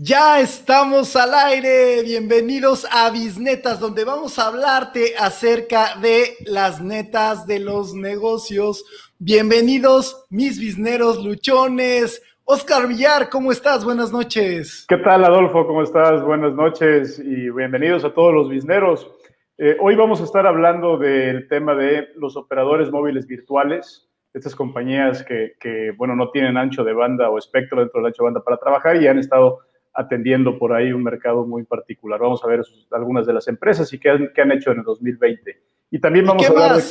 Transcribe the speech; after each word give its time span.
Ya 0.00 0.38
estamos 0.38 1.16
al 1.16 1.34
aire. 1.34 2.04
Bienvenidos 2.04 2.86
a 2.92 3.10
Bisnetas, 3.10 3.80
donde 3.80 4.04
vamos 4.04 4.38
a 4.38 4.46
hablarte 4.46 5.16
acerca 5.18 5.96
de 6.00 6.36
las 6.46 6.80
netas 6.80 7.48
de 7.48 7.58
los 7.58 7.94
negocios. 7.94 8.84
Bienvenidos, 9.18 10.24
mis 10.30 10.60
bisneros 10.60 11.24
luchones. 11.24 12.22
Oscar 12.44 12.86
Villar, 12.86 13.28
¿cómo 13.28 13.50
estás? 13.50 13.84
Buenas 13.84 14.12
noches. 14.12 14.86
¿Qué 14.88 14.98
tal, 14.98 15.24
Adolfo? 15.24 15.66
¿Cómo 15.66 15.82
estás? 15.82 16.22
Buenas 16.22 16.54
noches 16.54 17.18
y 17.18 17.50
bienvenidos 17.50 18.04
a 18.04 18.14
todos 18.14 18.32
los 18.32 18.48
bisneros. 18.48 19.10
Eh, 19.58 19.76
hoy 19.80 19.96
vamos 19.96 20.20
a 20.20 20.24
estar 20.24 20.46
hablando 20.46 20.96
del 20.96 21.48
tema 21.48 21.74
de 21.74 22.10
los 22.14 22.36
operadores 22.36 22.92
móviles 22.92 23.26
virtuales 23.26 24.08
estas 24.32 24.54
compañías 24.54 25.24
que, 25.24 25.54
que, 25.58 25.92
bueno, 25.96 26.14
no 26.14 26.30
tienen 26.30 26.56
ancho 26.56 26.84
de 26.84 26.92
banda 26.92 27.30
o 27.30 27.38
espectro 27.38 27.80
dentro 27.80 27.98
del 27.98 28.06
ancho 28.06 28.22
de 28.22 28.26
banda 28.26 28.44
para 28.44 28.58
trabajar 28.58 29.02
y 29.02 29.08
han 29.08 29.18
estado 29.18 29.60
atendiendo 29.98 30.58
por 30.58 30.72
ahí 30.72 30.92
un 30.92 31.02
mercado 31.02 31.44
muy 31.44 31.64
particular. 31.64 32.20
Vamos 32.20 32.44
a 32.44 32.46
ver 32.46 32.62
algunas 32.92 33.26
de 33.26 33.32
las 33.32 33.48
empresas 33.48 33.92
y 33.92 33.98
qué 33.98 34.10
han, 34.10 34.30
qué 34.32 34.42
han 34.42 34.52
hecho 34.52 34.70
en 34.70 34.78
el 34.78 34.84
2020. 34.84 35.60
Y 35.90 35.98
también 35.98 36.24
vamos, 36.24 36.44
a 36.46 36.50
hablar, 36.50 36.76
de, 36.76 36.82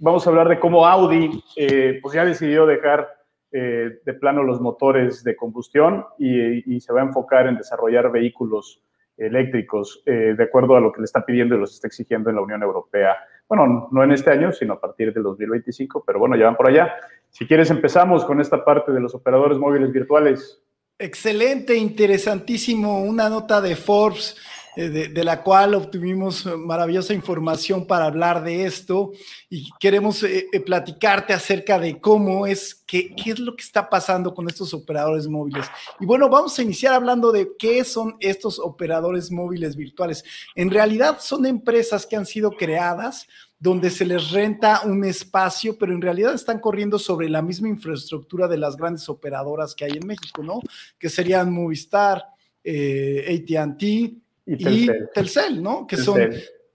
vamos 0.00 0.26
a 0.26 0.30
hablar 0.30 0.48
de 0.48 0.58
cómo 0.58 0.84
Audi 0.84 1.30
eh, 1.56 2.00
pues 2.02 2.14
ya 2.14 2.24
decidió 2.24 2.66
dejar 2.66 3.08
eh, 3.52 4.00
de 4.04 4.14
plano 4.14 4.42
los 4.42 4.60
motores 4.60 5.22
de 5.22 5.36
combustión 5.36 6.06
y, 6.18 6.74
y, 6.74 6.80
se 6.80 6.92
va 6.92 7.02
a 7.02 7.04
enfocar 7.04 7.46
en 7.46 7.56
desarrollar 7.56 8.10
vehículos 8.10 8.82
eléctricos 9.16 10.02
eh, 10.04 10.34
de 10.36 10.44
acuerdo 10.44 10.76
a 10.76 10.80
lo 10.80 10.92
que 10.92 11.00
le 11.00 11.04
está 11.04 11.24
pidiendo 11.24 11.54
y 11.54 11.58
los 11.58 11.72
está 11.72 11.86
exigiendo 11.86 12.30
en 12.30 12.36
la 12.36 12.42
Unión 12.42 12.62
Europea. 12.62 13.16
Bueno, 13.48 13.88
no 13.92 14.02
en 14.02 14.12
este 14.12 14.30
año, 14.30 14.52
sino 14.52 14.74
a 14.74 14.80
partir 14.80 15.14
del 15.14 15.22
2025, 15.22 16.02
pero 16.04 16.18
bueno, 16.18 16.36
ya 16.36 16.46
van 16.46 16.56
por 16.56 16.68
allá. 16.68 16.94
Si 17.30 17.46
quieres, 17.46 17.70
empezamos 17.70 18.24
con 18.24 18.40
esta 18.40 18.64
parte 18.64 18.92
de 18.92 19.00
los 19.00 19.14
operadores 19.14 19.56
móviles 19.58 19.92
virtuales. 19.92 20.62
Excelente, 20.98 21.76
interesantísimo. 21.76 23.02
Una 23.02 23.28
nota 23.28 23.60
de 23.60 23.76
Forbes 23.76 24.34
eh, 24.76 24.88
de, 24.90 25.24
la 25.24 25.42
cual 25.42 25.74
obtuvimos 25.74 26.44
maravillosa 26.44 27.12
información 27.12 27.86
para 27.86 28.06
hablar 28.06 28.42
de 28.42 28.64
esto 28.64 29.12
y 29.48 29.70
queremos 29.80 30.22
eh, 30.22 30.48
eh, 30.52 30.60
platicarte 30.60 31.32
acerca 31.32 31.78
de 31.78 31.98
cómo 31.98 32.46
es, 32.46 32.74
qué, 32.86 33.14
qué 33.14 33.30
es 33.30 33.38
lo 33.38 33.56
que 33.56 33.62
está 33.62 33.90
pasando 33.90 34.34
con 34.34 34.48
estos 34.48 34.72
operadores 34.72 35.28
móviles. 35.28 35.66
Y 35.98 36.06
bueno, 36.06 36.30
vamos 36.30 36.58
a 36.58 36.62
iniciar 36.62 36.92
hablando 36.92 37.32
de 37.32 37.50
qué 37.58 37.84
son 37.84 38.16
estos 38.20 38.58
operadores 38.58 39.30
móviles 39.30 39.76
virtuales. 39.76 40.24
En 40.54 40.70
realidad 40.70 41.18
son 41.20 41.44
empresas 41.46 42.06
que 42.06 42.16
han 42.16 42.26
sido 42.26 42.50
creadas 42.50 43.26
donde 43.58 43.90
se 43.90 44.04
les 44.04 44.30
renta 44.30 44.82
un 44.84 45.04
espacio, 45.04 45.78
pero 45.78 45.92
en 45.92 46.02
realidad 46.02 46.34
están 46.34 46.60
corriendo 46.60 46.98
sobre 46.98 47.28
la 47.28 47.42
misma 47.42 47.68
infraestructura 47.68 48.48
de 48.48 48.58
las 48.58 48.76
grandes 48.76 49.08
operadoras 49.08 49.74
que 49.74 49.86
hay 49.86 49.92
en 49.92 50.06
México, 50.06 50.42
¿no? 50.42 50.60
Que 50.98 51.08
serían 51.08 51.52
Movistar, 51.52 52.22
eh, 52.62 53.42
ATT 53.42 53.82
y, 53.82 54.88
Telcel. 55.14 55.62
¿no? 55.62 55.86
Que 55.86 55.96
son. 55.96 56.20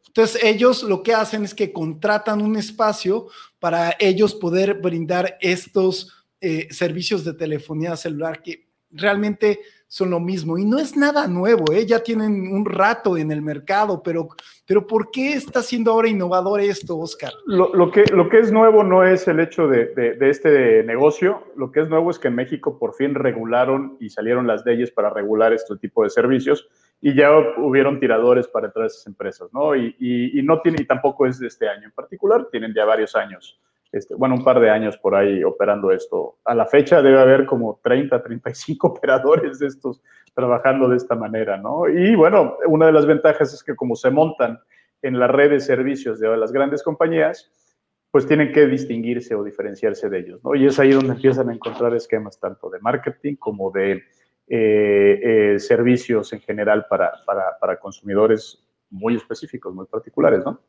Entonces, 0.07 0.43
ellos 0.43 0.83
lo 0.83 1.03
que 1.03 1.13
hacen 1.13 1.45
es 1.45 1.53
que 1.53 1.71
contratan 1.71 2.41
un 2.41 2.57
espacio 2.57 3.27
para 3.59 3.95
ellos 3.99 4.35
poder 4.35 4.75
brindar 4.75 5.37
estos 5.39 6.25
eh, 6.41 6.67
servicios 6.71 7.23
de 7.23 7.33
telefonía 7.33 7.95
celular 7.95 8.41
que 8.41 8.70
realmente 8.91 9.59
son 9.91 10.09
lo 10.09 10.21
mismo. 10.21 10.57
Y 10.57 10.63
no 10.63 10.79
es 10.79 10.95
nada 10.95 11.27
nuevo, 11.27 11.65
¿eh? 11.73 11.85
ya 11.85 11.99
tienen 11.99 12.53
un 12.53 12.65
rato 12.65 13.17
en 13.17 13.29
el 13.29 13.41
mercado, 13.41 14.01
pero, 14.01 14.29
pero 14.65 14.87
¿por 14.87 15.11
qué 15.11 15.33
está 15.33 15.61
siendo 15.61 15.91
ahora 15.91 16.07
innovador 16.07 16.61
esto, 16.61 16.97
Oscar? 16.97 17.33
Lo, 17.45 17.75
lo 17.75 17.91
que, 17.91 18.05
lo 18.05 18.29
que 18.29 18.39
es 18.39 18.53
nuevo 18.53 18.85
no 18.85 19.03
es 19.03 19.27
el 19.27 19.41
hecho 19.41 19.67
de, 19.67 19.87
de, 19.87 20.29
este 20.29 20.83
negocio, 20.83 21.43
lo 21.57 21.73
que 21.73 21.81
es 21.81 21.89
nuevo 21.89 22.09
es 22.09 22.19
que 22.19 22.29
en 22.29 22.35
México 22.35 22.79
por 22.79 22.93
fin 22.93 23.15
regularon 23.15 23.97
y 23.99 24.09
salieron 24.09 24.47
las 24.47 24.65
leyes 24.65 24.91
para 24.91 25.09
regular 25.09 25.51
este 25.51 25.75
tipo 25.75 26.05
de 26.05 26.09
servicios 26.09 26.69
y 27.01 27.13
ya 27.13 27.29
hubieron 27.57 27.99
tiradores 27.99 28.47
para 28.47 28.71
a 28.73 28.85
esas 28.85 29.05
empresas, 29.07 29.49
¿no? 29.51 29.75
Y, 29.75 29.93
y, 29.99 30.39
y 30.39 30.43
no 30.43 30.61
tiene, 30.61 30.81
y 30.81 30.85
tampoco 30.85 31.25
es 31.25 31.37
de 31.37 31.47
este 31.47 31.67
año 31.67 31.83
en 31.83 31.91
particular, 31.91 32.47
tienen 32.49 32.73
ya 32.73 32.85
varios 32.85 33.13
años 33.13 33.59
este, 33.91 34.15
bueno, 34.15 34.35
un 34.35 34.43
par 34.43 34.59
de 34.59 34.69
años 34.69 34.97
por 34.97 35.15
ahí 35.15 35.43
operando 35.43 35.91
esto. 35.91 36.37
A 36.45 36.55
la 36.55 36.65
fecha 36.65 37.01
debe 37.01 37.19
haber 37.19 37.45
como 37.45 37.79
30, 37.83 38.23
35 38.23 38.87
operadores 38.87 39.59
de 39.59 39.67
estos 39.67 40.01
trabajando 40.33 40.87
de 40.87 40.97
esta 40.97 41.15
manera, 41.15 41.57
¿no? 41.57 41.89
Y 41.89 42.15
bueno, 42.15 42.57
una 42.67 42.85
de 42.85 42.93
las 42.93 43.05
ventajas 43.05 43.53
es 43.53 43.63
que 43.63 43.75
como 43.75 43.95
se 43.95 44.09
montan 44.09 44.59
en 45.01 45.19
la 45.19 45.27
red 45.27 45.49
de 45.49 45.59
servicios 45.59 46.19
de 46.19 46.37
las 46.37 46.53
grandes 46.53 46.83
compañías, 46.83 47.51
pues 48.11 48.27
tienen 48.27 48.51
que 48.51 48.67
distinguirse 48.67 49.35
o 49.35 49.43
diferenciarse 49.43 50.09
de 50.09 50.19
ellos, 50.19 50.43
¿no? 50.43 50.55
Y 50.55 50.65
es 50.65 50.79
ahí 50.79 50.91
donde 50.91 51.13
empiezan 51.13 51.49
a 51.49 51.53
encontrar 51.53 51.93
esquemas 51.95 52.39
tanto 52.39 52.69
de 52.69 52.79
marketing 52.79 53.35
como 53.35 53.71
de 53.71 54.03
eh, 54.47 55.19
eh, 55.23 55.59
servicios 55.59 56.31
en 56.33 56.41
general 56.41 56.85
para, 56.89 57.11
para, 57.25 57.57
para 57.59 57.79
consumidores 57.79 58.65
muy 58.89 59.15
específicos, 59.15 59.73
muy 59.73 59.85
particulares, 59.85 60.43
¿no? 60.45 60.59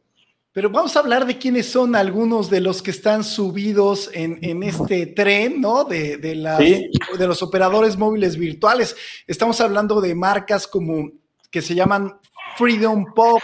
Pero 0.52 0.68
vamos 0.68 0.94
a 0.96 1.00
hablar 1.00 1.26
de 1.26 1.38
quiénes 1.38 1.70
son 1.70 1.96
algunos 1.96 2.50
de 2.50 2.60
los 2.60 2.82
que 2.82 2.90
están 2.90 3.24
subidos 3.24 4.10
en, 4.12 4.62
este 4.62 5.06
tren, 5.06 5.62
¿no? 5.62 5.84
De, 5.84 6.18
de, 6.18 6.90
de 7.18 7.26
los 7.26 7.42
operadores 7.42 7.96
móviles 7.96 8.36
virtuales. 8.36 8.94
Estamos 9.26 9.60
hablando 9.62 10.00
de 10.02 10.14
marcas 10.14 10.66
como 10.66 11.10
que 11.50 11.62
se 11.62 11.74
llaman 11.74 12.18
Freedom 12.56 13.14
Pop, 13.14 13.40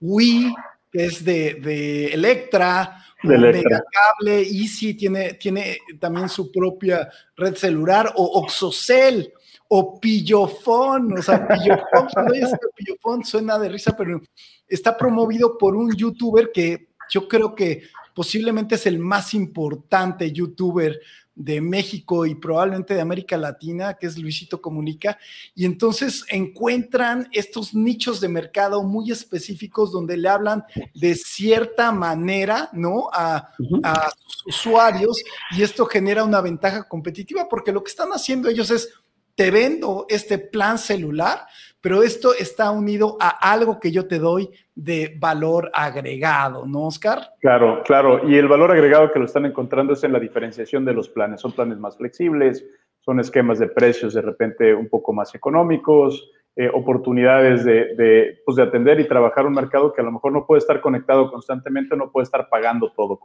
Wii, 0.00 0.54
que 0.92 1.04
es 1.04 1.24
de, 1.24 1.54
de 1.54 2.06
Electra, 2.06 3.04
Megacable, 3.22 4.42
Easy 4.42 4.94
tiene, 4.94 5.34
tiene 5.34 5.78
también 5.98 6.28
su 6.28 6.50
propia 6.50 7.08
red 7.36 7.54
celular, 7.54 8.12
o 8.16 8.40
Oxocell, 8.40 9.32
o 9.76 9.98
Pillofón, 9.98 11.18
o 11.18 11.22
sea, 11.22 11.48
Pillofón, 11.48 12.06
cuando 12.14 12.32
Pillofón 12.76 13.24
suena 13.24 13.58
de 13.58 13.68
risa, 13.68 13.96
pero 13.96 14.20
está 14.68 14.96
promovido 14.96 15.58
por 15.58 15.74
un 15.74 15.92
youtuber 15.96 16.52
que 16.54 16.90
yo 17.10 17.26
creo 17.26 17.56
que 17.56 17.82
posiblemente 18.14 18.76
es 18.76 18.86
el 18.86 19.00
más 19.00 19.34
importante 19.34 20.30
youtuber 20.30 21.00
de 21.34 21.60
México 21.60 22.24
y 22.24 22.36
probablemente 22.36 22.94
de 22.94 23.00
América 23.00 23.36
Latina, 23.36 23.94
que 23.94 24.06
es 24.06 24.16
Luisito 24.16 24.62
Comunica, 24.62 25.18
y 25.56 25.64
entonces 25.64 26.24
encuentran 26.28 27.28
estos 27.32 27.74
nichos 27.74 28.20
de 28.20 28.28
mercado 28.28 28.84
muy 28.84 29.10
específicos 29.10 29.90
donde 29.90 30.16
le 30.16 30.28
hablan 30.28 30.62
de 30.94 31.16
cierta 31.16 31.90
manera, 31.90 32.70
¿no? 32.72 33.08
A, 33.12 33.50
a 33.82 34.10
sus 34.24 34.46
usuarios 34.46 35.20
y 35.50 35.64
esto 35.64 35.84
genera 35.86 36.22
una 36.22 36.40
ventaja 36.40 36.86
competitiva 36.86 37.48
porque 37.48 37.72
lo 37.72 37.82
que 37.82 37.90
están 37.90 38.10
haciendo 38.10 38.48
ellos 38.48 38.70
es 38.70 38.88
te 39.34 39.50
vendo 39.50 40.06
este 40.08 40.38
plan 40.38 40.78
celular, 40.78 41.40
pero 41.80 42.02
esto 42.02 42.32
está 42.32 42.70
unido 42.70 43.16
a 43.20 43.28
algo 43.52 43.78
que 43.78 43.90
yo 43.90 44.06
te 44.06 44.18
doy 44.18 44.50
de 44.74 45.14
valor 45.18 45.70
agregado, 45.74 46.66
¿no, 46.66 46.86
Oscar? 46.86 47.30
Claro, 47.40 47.82
claro. 47.84 48.28
Y 48.28 48.36
el 48.36 48.48
valor 48.48 48.70
agregado 48.70 49.12
que 49.12 49.18
lo 49.18 49.26
están 49.26 49.44
encontrando 49.44 49.92
es 49.92 50.04
en 50.04 50.12
la 50.12 50.20
diferenciación 50.20 50.84
de 50.84 50.94
los 50.94 51.08
planes. 51.08 51.40
Son 51.40 51.52
planes 51.52 51.78
más 51.78 51.96
flexibles, 51.96 52.64
son 53.00 53.20
esquemas 53.20 53.58
de 53.58 53.68
precios 53.68 54.14
de 54.14 54.22
repente 54.22 54.74
un 54.74 54.88
poco 54.88 55.12
más 55.12 55.34
económicos, 55.34 56.30
eh, 56.56 56.70
oportunidades 56.72 57.64
de, 57.64 58.38
pues 58.44 58.56
de, 58.56 58.62
atender 58.62 59.00
y 59.00 59.08
trabajar 59.08 59.44
un 59.44 59.54
mercado 59.54 59.92
que 59.92 60.00
a 60.00 60.04
lo 60.04 60.12
mejor 60.12 60.30
no 60.30 60.46
puede 60.46 60.60
estar 60.60 60.80
conectado 60.80 61.28
constantemente, 61.28 61.96
no 61.96 62.12
puede 62.12 62.22
estar 62.22 62.48
pagando 62.48 62.92
todo 62.92 63.18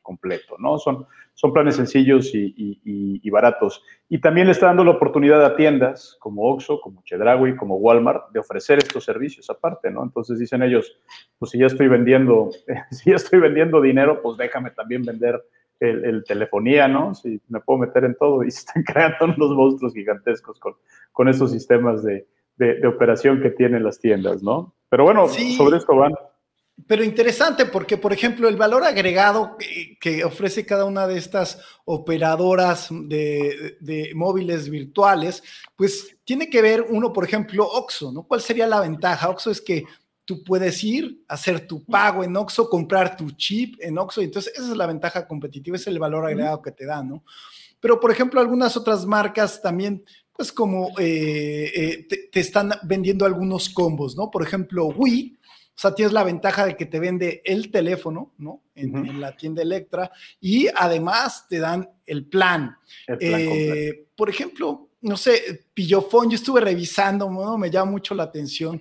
completo, 0.00 0.56
¿no? 0.58 0.78
Son, 0.78 1.06
son 1.34 1.52
planes 1.52 1.76
sencillos 1.76 2.30
y, 2.32 3.28
baratos. 3.28 3.84
Y 4.08 4.22
también 4.22 4.46
le 4.46 4.52
está 4.52 4.66
dando 4.68 4.84
la 4.84 4.92
oportunidad 4.92 5.44
a 5.44 5.54
tiendas 5.54 6.16
como 6.18 6.44
Oxxo, 6.44 6.80
como 6.80 7.02
Chedraui, 7.02 7.56
como 7.56 7.76
Walmart, 7.76 8.30
de 8.30 8.40
ofrecer 8.40 8.78
estos 8.78 9.04
servicios 9.04 9.50
aparte, 9.50 9.90
¿no? 9.90 10.02
Entonces 10.02 10.38
dicen 10.38 10.62
ellos, 10.62 10.96
pues 11.38 11.50
si 11.50 11.58
ya 11.58 11.66
estoy 11.66 11.88
vendiendo, 11.88 12.48
si 12.90 13.10
ya 13.10 13.16
estoy 13.16 13.40
vendiendo 13.40 13.82
dinero, 13.82 14.22
pues 14.22 14.38
déjame 14.38 14.70
también 14.70 15.02
vender 15.02 15.42
el, 15.78 16.24
telefonía, 16.24 16.88
¿no? 16.88 17.14
Si 17.14 17.38
me 17.48 17.60
puedo 17.60 17.80
meter 17.80 18.04
en 18.04 18.14
todo 18.14 18.44
y 18.44 18.50
se 18.50 18.60
están 18.60 18.82
creando 18.82 19.26
unos 19.36 19.50
monstruos 19.50 19.92
gigantescos 19.92 20.58
con, 20.58 20.74
con 21.12 21.28
esos 21.28 21.50
sistemas 21.50 22.02
de, 22.02 22.26
de, 22.56 22.86
operación 22.86 23.40
que 23.40 23.50
tienen 23.50 23.84
las 23.84 23.98
tiendas, 23.98 24.42
¿no? 24.42 24.74
Pero 24.88 25.04
bueno, 25.04 25.28
sobre 25.28 25.78
esto 25.78 25.96
van. 25.96 26.12
Pero 26.86 27.04
interesante 27.04 27.66
porque, 27.66 27.96
por 27.96 28.12
ejemplo, 28.12 28.48
el 28.48 28.56
valor 28.56 28.82
agregado 28.84 29.56
que, 30.00 30.24
ofrece 30.24 30.66
cada 30.66 30.84
una 30.84 31.06
de 31.06 31.18
estas 31.18 31.60
operadoras 31.84 32.88
de, 32.90 34.10
móviles 34.14 34.68
virtuales, 34.68 35.42
pues 35.76 36.16
tiene 36.24 36.48
que 36.48 36.62
ver 36.62 36.86
uno, 36.88 37.12
por 37.12 37.24
ejemplo, 37.24 37.64
Oxo, 37.64 38.10
¿no? 38.10 38.24
¿Cuál 38.24 38.40
sería 38.40 38.66
la 38.66 38.80
ventaja? 38.80 39.28
Oxo 39.28 39.50
es 39.50 39.60
que 39.60 39.84
tú 40.24 40.42
puedes 40.42 40.82
ir, 40.82 41.22
hacer 41.28 41.66
tu 41.66 41.84
pago 41.84 42.24
en 42.24 42.36
Oxo, 42.36 42.68
comprar 42.68 43.16
tu 43.16 43.30
chip 43.32 43.76
en 43.80 43.98
Oxo, 43.98 44.20
y 44.22 44.24
entonces 44.24 44.52
esa 44.54 44.70
es 44.70 44.76
la 44.76 44.86
ventaja 44.86 45.28
competitiva, 45.28 45.76
es 45.76 45.86
el 45.86 45.98
valor 45.98 46.24
agregado 46.24 46.62
que 46.62 46.72
te 46.72 46.86
da, 46.86 47.02
¿no? 47.02 47.22
Pero, 47.80 47.98
por 47.98 48.12
ejemplo, 48.12 48.40
algunas 48.40 48.76
otras 48.76 49.04
marcas 49.06 49.60
también 49.60 50.04
pues 50.32 50.52
como 50.52 50.90
eh, 50.98 51.72
eh, 51.74 52.28
te, 52.30 52.40
están 52.40 52.72
vendiendo 52.84 53.26
algunos 53.26 53.68
combos, 53.68 54.16
¿no? 54.16 54.30
Por 54.30 54.42
ejemplo, 54.42 54.86
Wii, 54.86 55.38
o 55.42 55.80
sea, 55.80 55.94
tienes 55.94 56.12
la 56.12 56.24
ventaja 56.24 56.66
de 56.66 56.76
que 56.76 56.86
te 56.86 57.00
vende 57.00 57.42
el 57.44 57.70
teléfono, 57.70 58.32
¿no? 58.38 58.62
En, 58.74 59.20
la 59.20 59.36
tienda 59.36 59.62
Electra 59.62 60.10
y 60.40 60.68
además 60.74 61.46
te 61.48 61.58
dan 61.58 61.88
el 62.06 62.26
plan. 62.26 62.76
Eh, 63.20 64.06
por 64.16 64.30
ejemplo, 64.30 64.88
no 65.02 65.16
sé, 65.16 65.64
Pillofón, 65.74 66.30
yo 66.30 66.36
estuve 66.36 66.60
revisando, 66.60 67.28
¿no? 67.28 67.58
me 67.58 67.70
llama 67.70 67.90
mucho 67.90 68.14
la 68.14 68.22
atención 68.22 68.80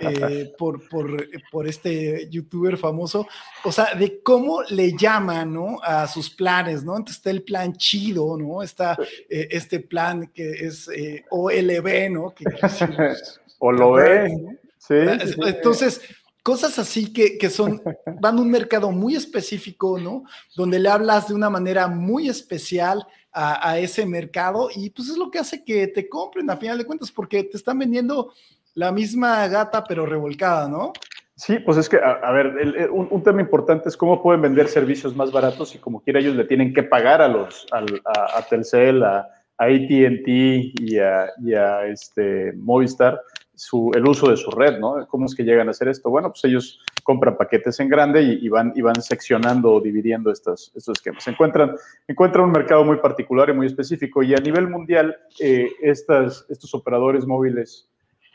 eh, 0.00 0.52
por, 0.58 0.82
por, 0.88 1.66
este 1.66 2.28
youtuber 2.30 2.76
famoso, 2.76 3.26
o 3.64 3.72
sea, 3.72 3.94
de 3.94 4.22
cómo 4.22 4.62
le 4.68 4.94
llaman, 4.96 5.54
¿no? 5.54 5.78
A 5.82 6.06
sus 6.06 6.28
planes, 6.28 6.84
¿no? 6.84 6.96
Entonces 6.96 7.16
está 7.16 7.30
el 7.30 7.42
plan 7.42 7.72
chido, 7.74 8.36
¿no? 8.36 8.62
Está 8.62 8.98
eh, 9.30 9.48
este 9.50 9.80
plan 9.80 10.30
que 10.34 10.50
es 10.50 10.88
eh, 10.88 11.24
OLB, 11.30 12.10
¿no? 12.10 12.34
Que, 12.34 12.44
o 13.58 13.72
lo 13.72 13.92
ve. 13.92 14.58
Sí, 14.76 14.94
Entonces, 14.94 16.02
cosas 16.42 16.78
así 16.78 17.12
que, 17.12 17.38
que, 17.38 17.48
son, 17.48 17.80
van 18.20 18.36
a 18.36 18.40
un 18.42 18.50
mercado 18.50 18.90
muy 18.90 19.14
específico, 19.14 19.98
¿no? 19.98 20.24
Donde 20.54 20.78
le 20.78 20.90
hablas 20.90 21.28
de 21.28 21.34
una 21.34 21.48
manera 21.48 21.86
muy 21.88 22.28
especial 22.28 23.06
a, 23.32 23.78
ese 23.78 24.04
mercado 24.04 24.68
y 24.74 24.90
pues 24.90 25.08
es 25.08 25.16
lo 25.16 25.30
que 25.30 25.38
hace 25.38 25.64
que 25.64 25.86
te 25.86 26.08
compren 26.08 26.50
a 26.50 26.56
final 26.56 26.76
de 26.78 26.84
cuentas 26.84 27.10
porque 27.10 27.44
te 27.44 27.56
están 27.56 27.78
vendiendo 27.78 28.32
la 28.74 28.92
misma 28.92 29.48
gata 29.48 29.84
pero 29.84 30.04
revolcada, 30.06 30.68
¿no? 30.68 30.92
Sí, 31.34 31.58
pues 31.58 31.78
es 31.78 31.88
que, 31.88 31.98
a, 31.98 32.30
ver, 32.30 32.90
un, 32.90 33.22
tema 33.22 33.40
importante 33.40 33.88
es 33.88 33.96
cómo 33.96 34.22
pueden 34.22 34.42
vender 34.42 34.68
servicios 34.68 35.16
más 35.16 35.32
baratos 35.32 35.74
y 35.74 35.78
como 35.78 36.00
quiera 36.00 36.20
ellos 36.20 36.36
le 36.36 36.44
tienen 36.44 36.74
que 36.74 36.82
pagar 36.82 37.22
a 37.22 37.28
los, 37.28 37.66
a, 37.72 38.38
a 38.38 38.42
Telcel, 38.42 39.02
a, 39.02 39.28
ATT 39.58 40.28
y 40.28 40.98
a, 40.98 41.30
y 41.42 41.54
a 41.54 41.86
este, 41.86 42.52
Movistar 42.54 43.20
el 43.94 44.06
uso 44.06 44.30
de 44.30 44.36
su 44.36 44.50
red, 44.50 44.78
¿no? 44.78 45.06
¿Cómo 45.08 45.26
es 45.26 45.34
que 45.34 45.44
llegan 45.44 45.68
a 45.68 45.72
hacer 45.72 45.88
esto? 45.88 46.10
Bueno, 46.10 46.30
pues 46.30 46.44
ellos 46.44 46.80
compran 47.02 47.36
paquetes 47.36 47.78
en 47.80 47.88
grande 47.88 48.22
y, 48.22 48.48
van, 48.48 48.72
y 48.74 48.80
van 48.80 49.00
seccionando 49.02 49.72
o 49.72 49.80
dividiendo 49.80 50.30
estos, 50.30 50.72
estos 50.74 50.98
esquemas. 50.98 51.26
Encuentran, 51.28 51.76
encuentran 52.08 52.46
un 52.46 52.52
mercado 52.52 52.84
muy 52.84 52.96
particular 52.96 53.50
y 53.50 53.52
muy 53.52 53.66
específico 53.66 54.22
y 54.22 54.34
a 54.34 54.38
nivel 54.38 54.68
mundial 54.68 55.16
eh, 55.38 55.70
estas, 55.82 56.46
estos 56.48 56.74
operadores 56.74 57.26
móviles 57.26 57.88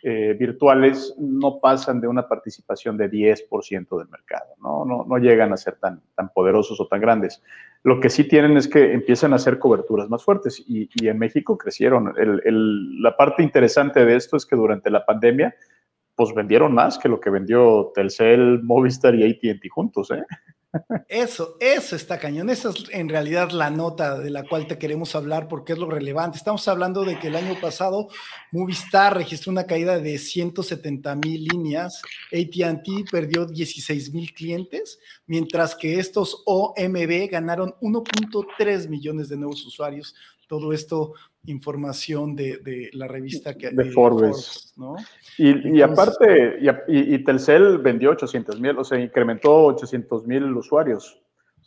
eh, 0.04 0.36
virtuales 0.40 1.16
no 1.18 1.60
pasan 1.60 2.00
de 2.00 2.08
una 2.08 2.28
participación 2.28 2.98
de 2.98 3.10
10% 3.10 3.98
del 3.98 4.08
mercado, 4.10 4.54
¿no? 4.62 4.86
No, 4.86 5.06
no 5.06 5.18
llegan 5.18 5.52
a 5.52 5.58
ser 5.58 5.76
tan, 5.78 6.02
tan 6.16 6.30
poderosos 6.30 6.80
o 6.80 6.88
tan 6.88 7.02
grandes. 7.02 7.42
Lo 7.88 8.02
que 8.02 8.10
sí 8.10 8.26
tienen 8.26 8.58
es 8.58 8.68
que 8.68 8.92
empiezan 8.92 9.32
a 9.32 9.38
hacer 9.38 9.60
coberturas 9.60 10.10
más 10.10 10.22
fuertes 10.22 10.62
y, 10.68 10.90
en 11.08 11.18
México 11.18 11.58
crecieron. 11.58 12.14
la 12.18 13.16
parte 13.16 13.44
interesante 13.44 14.04
de 14.04 14.18
esto 14.18 14.36
es 14.36 14.46
que 14.46 14.58
durante 14.58 14.90
la 14.90 15.06
pandemia, 15.06 15.56
pues 16.14 16.34
vendieron 16.36 16.74
más 16.74 16.98
que 16.98 17.08
lo 17.08 17.22
que 17.22 17.30
vendió 17.30 17.94
Telcel, 17.96 18.62
Movistar 18.62 19.16
y 19.16 19.24
AT&T 19.24 19.70
juntos, 19.70 20.12
¿eh? 20.12 20.22
Eso, 21.08 21.58
eso 21.60 21.96
está 21.96 22.20
cañón. 22.20 22.50
Esa 22.50 22.70
es 22.70 22.86
en 22.92 23.10
realidad 23.10 23.52
la 23.52 23.70
nota 23.70 24.18
de 24.20 24.30
la 24.30 24.44
cual 24.44 24.68
te 24.68 24.78
queremos 24.78 25.16
hablar 25.16 25.48
porque 25.48 25.74
es 25.74 25.80
lo 25.80 25.90
relevante. 25.90 26.38
Estamos 26.38 26.68
hablando 26.68 27.04
de 27.04 27.18
que 27.20 27.28
el 27.28 27.36
año 27.36 27.60
pasado 27.60 28.08
Movistar 28.52 29.16
registró 29.16 29.52
una 29.52 29.66
caída 29.66 30.00
de 30.00 30.18
170 30.18 31.16
mil 31.16 31.46
líneas, 31.46 32.02
ATT 32.32 33.10
perdió 33.12 33.46
16 33.46 34.14
mil 34.14 34.34
clientes, 34.34 35.00
mientras 35.26 35.76
que 35.76 36.00
estos 36.00 36.44
OMB 36.46 37.30
ganaron 37.30 37.76
1.3 37.82 38.90
millones 38.90 39.30
de 39.30 39.38
nuevos 39.38 39.66
usuarios. 39.66 40.16
Todo 40.48 40.72
esto 40.72 41.14
información 41.48 42.36
de, 42.36 42.90
la 42.94 43.08
revista 43.08 43.56
que 43.56 43.72
de, 43.72 43.92
Forbes. 43.92 44.74
¿no? 44.78 44.96
Y, 45.38 45.82
aparte, 45.82 46.60
y, 46.88 47.24
Telcel 47.24 47.80
vendió 47.80 48.12
800 48.12 48.60
mil, 48.60 48.78
o 48.78 48.84
sea, 48.84 49.00
incrementó 49.00 49.66
800 49.66 50.26
mil 50.28 50.44
usuarios. 50.56 51.22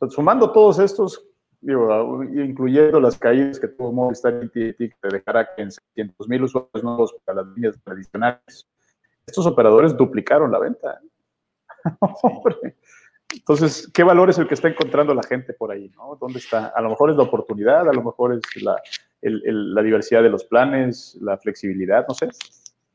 sumando 0.09 0.53
todos 0.53 0.79
estos, 0.79 1.27
incluyendo 1.63 3.01
las 3.01 3.19
caídas 3.19 3.59
que 3.59 3.69
tuvo 3.69 3.93
Movistar 3.93 4.43
y 4.45 4.51
que 4.51 4.75
te 4.75 5.09
dejará 5.09 5.49
que 5.55 5.63
en 5.63 5.71
600 5.71 6.29
mil 6.29 6.45
usuarios 6.45 6.85
nuevos 6.85 7.15
para 7.25 7.43
las 7.43 7.55
líneas 7.55 7.77
tradicionales, 7.83 8.69
estos 9.27 9.47
operadores 9.47 9.97
duplicaron 9.97 10.53
la 10.53 10.59
venta. 10.59 11.01
Entonces, 13.35 13.89
¿qué 13.93 14.03
valor 14.03 14.31
es 14.31 14.39
el 14.39 14.49
que 14.49 14.55
está 14.55 14.69
encontrando 14.69 15.15
la 15.15 15.23
gente 15.23 15.53
por 15.53 15.71
ahí? 15.71 15.91
¿no? 15.97 16.17
¿Dónde 16.21 16.39
está? 16.39 16.73
A 16.75 16.81
lo 16.81 16.91
mejor 16.91 17.11
es 17.11 17.17
la 17.17 17.23
oportunidad, 17.23 17.89
a 17.89 17.93
lo 17.93 18.03
mejor 18.03 18.35
es 18.35 18.63
la, 18.63 18.77
la 19.23 19.83
diversidad 19.83 20.23
de 20.23 20.31
los 20.31 20.45
planes, 20.45 21.17
la 21.21 21.39
flexibilidad, 21.39 22.05
no 22.09 22.15
sé. 22.15 22.29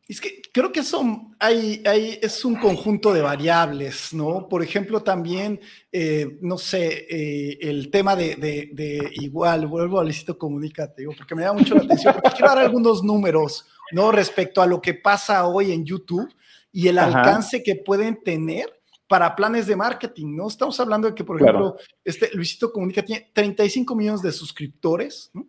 Es 0.07 0.21
que 0.21 0.39
creo 0.53 0.71
que 0.71 0.83
son, 0.83 1.35
hay, 1.39 1.81
hay, 1.83 2.19
es 2.21 2.45
un 2.45 2.55
conjunto 2.55 3.11
de 3.11 3.21
variables, 3.21 4.13
¿no? 4.13 4.47
Por 4.47 4.61
ejemplo, 4.61 5.01
también, 5.01 5.59
eh, 5.91 6.37
no 6.41 6.59
sé, 6.59 7.07
eh, 7.09 7.57
el 7.61 7.89
tema 7.89 8.15
de, 8.15 8.35
de, 8.35 9.09
igual, 9.13 9.65
vuelvo 9.65 9.99
al 9.99 10.05
Licito 10.05 10.37
Comunicativo, 10.37 11.11
porque 11.17 11.33
me 11.33 11.41
da 11.41 11.53
mucho 11.53 11.73
la 11.73 11.81
atención, 11.81 12.13
porque 12.13 12.29
quiero 12.37 12.49
dar 12.49 12.59
algunos 12.59 13.03
números, 13.03 13.65
¿no? 13.93 14.11
Respecto 14.11 14.61
a 14.61 14.67
lo 14.67 14.79
que 14.79 14.93
pasa 14.93 15.47
hoy 15.47 15.71
en 15.71 15.83
YouTube 15.83 16.31
y 16.71 16.87
el 16.87 16.99
alcance 16.99 17.63
que 17.63 17.75
pueden 17.75 18.21
tener 18.21 18.67
para 19.07 19.35
planes 19.35 19.67
de 19.67 19.75
marketing, 19.75 20.35
¿no? 20.35 20.47
Estamos 20.47 20.79
hablando 20.79 21.07
de 21.07 21.15
que, 21.15 21.23
por 21.23 21.41
ejemplo, 21.41 21.77
este 22.03 22.29
Luisito 22.33 22.71
Comunica 22.71 23.03
tiene 23.03 23.29
35 23.33 23.95
millones 23.95 24.21
de 24.21 24.31
suscriptores, 24.31 25.29
¿no? 25.33 25.47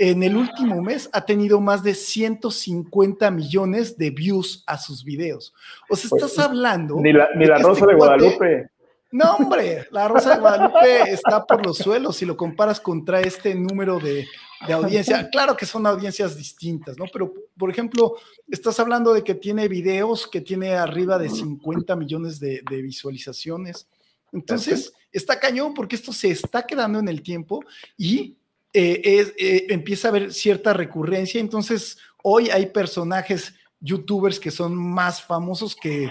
en 0.00 0.22
el 0.22 0.34
último 0.34 0.80
mes 0.80 1.10
ha 1.12 1.26
tenido 1.26 1.60
más 1.60 1.82
de 1.82 1.92
150 1.92 3.30
millones 3.30 3.98
de 3.98 4.08
views 4.08 4.64
a 4.66 4.78
sus 4.78 5.04
videos. 5.04 5.52
O 5.90 5.96
sea, 5.96 6.06
estás 6.06 6.32
pues, 6.32 6.38
hablando. 6.38 6.96
Ni 6.98 7.12
la, 7.12 7.28
ni 7.36 7.44
la 7.44 7.56
este 7.56 7.68
Rosa 7.68 7.86
de 7.86 7.94
Guadalupe. 7.94 8.70
No, 9.12 9.36
hombre, 9.36 9.88
la 9.90 10.06
Rosa 10.06 10.34
de 10.34 10.40
Guadalupe 10.40 11.10
está 11.10 11.44
por 11.44 11.64
los 11.66 11.78
suelos 11.78 12.16
si 12.16 12.26
lo 12.26 12.36
comparas 12.36 12.80
contra 12.80 13.20
este 13.20 13.54
número 13.54 13.98
de, 13.98 14.26
audiencia. 14.72 15.28
Claro 15.30 15.56
que 15.56 15.66
son 15.66 15.86
audiencias 15.86 16.36
distintas, 16.36 16.96
¿no? 16.96 17.06
Pero, 17.12 17.32
por 17.58 17.70
ejemplo, 17.70 18.16
estás 18.48 18.78
hablando 18.78 19.12
de 19.12 19.24
que 19.24 19.34
tiene 19.34 19.66
videos 19.66 20.28
que 20.28 20.40
tiene 20.40 20.74
arriba 20.74 21.18
de 21.18 21.28
50 21.28 21.96
millones 21.96 22.38
de, 22.38 22.62
de 22.70 22.82
visualizaciones. 22.82 23.88
Entonces, 24.32 24.92
está 25.12 25.40
cañón 25.40 25.74
porque 25.74 25.96
esto 25.96 26.12
se 26.12 26.30
está 26.30 26.64
quedando 26.64 26.98
en 26.98 27.08
el 27.08 27.22
tiempo 27.22 27.64
y 27.96 28.36
eh, 28.72 29.32
eh, 29.36 29.66
empieza 29.70 30.08
a 30.08 30.10
haber 30.10 30.32
cierta 30.32 30.72
recurrencia. 30.72 31.40
Entonces, 31.40 31.98
hoy 32.22 32.50
hay 32.50 32.66
personajes 32.66 33.54
youtubers 33.80 34.38
que 34.38 34.50
son 34.50 34.76
más 34.76 35.22
famosos 35.22 35.74
que, 35.74 36.10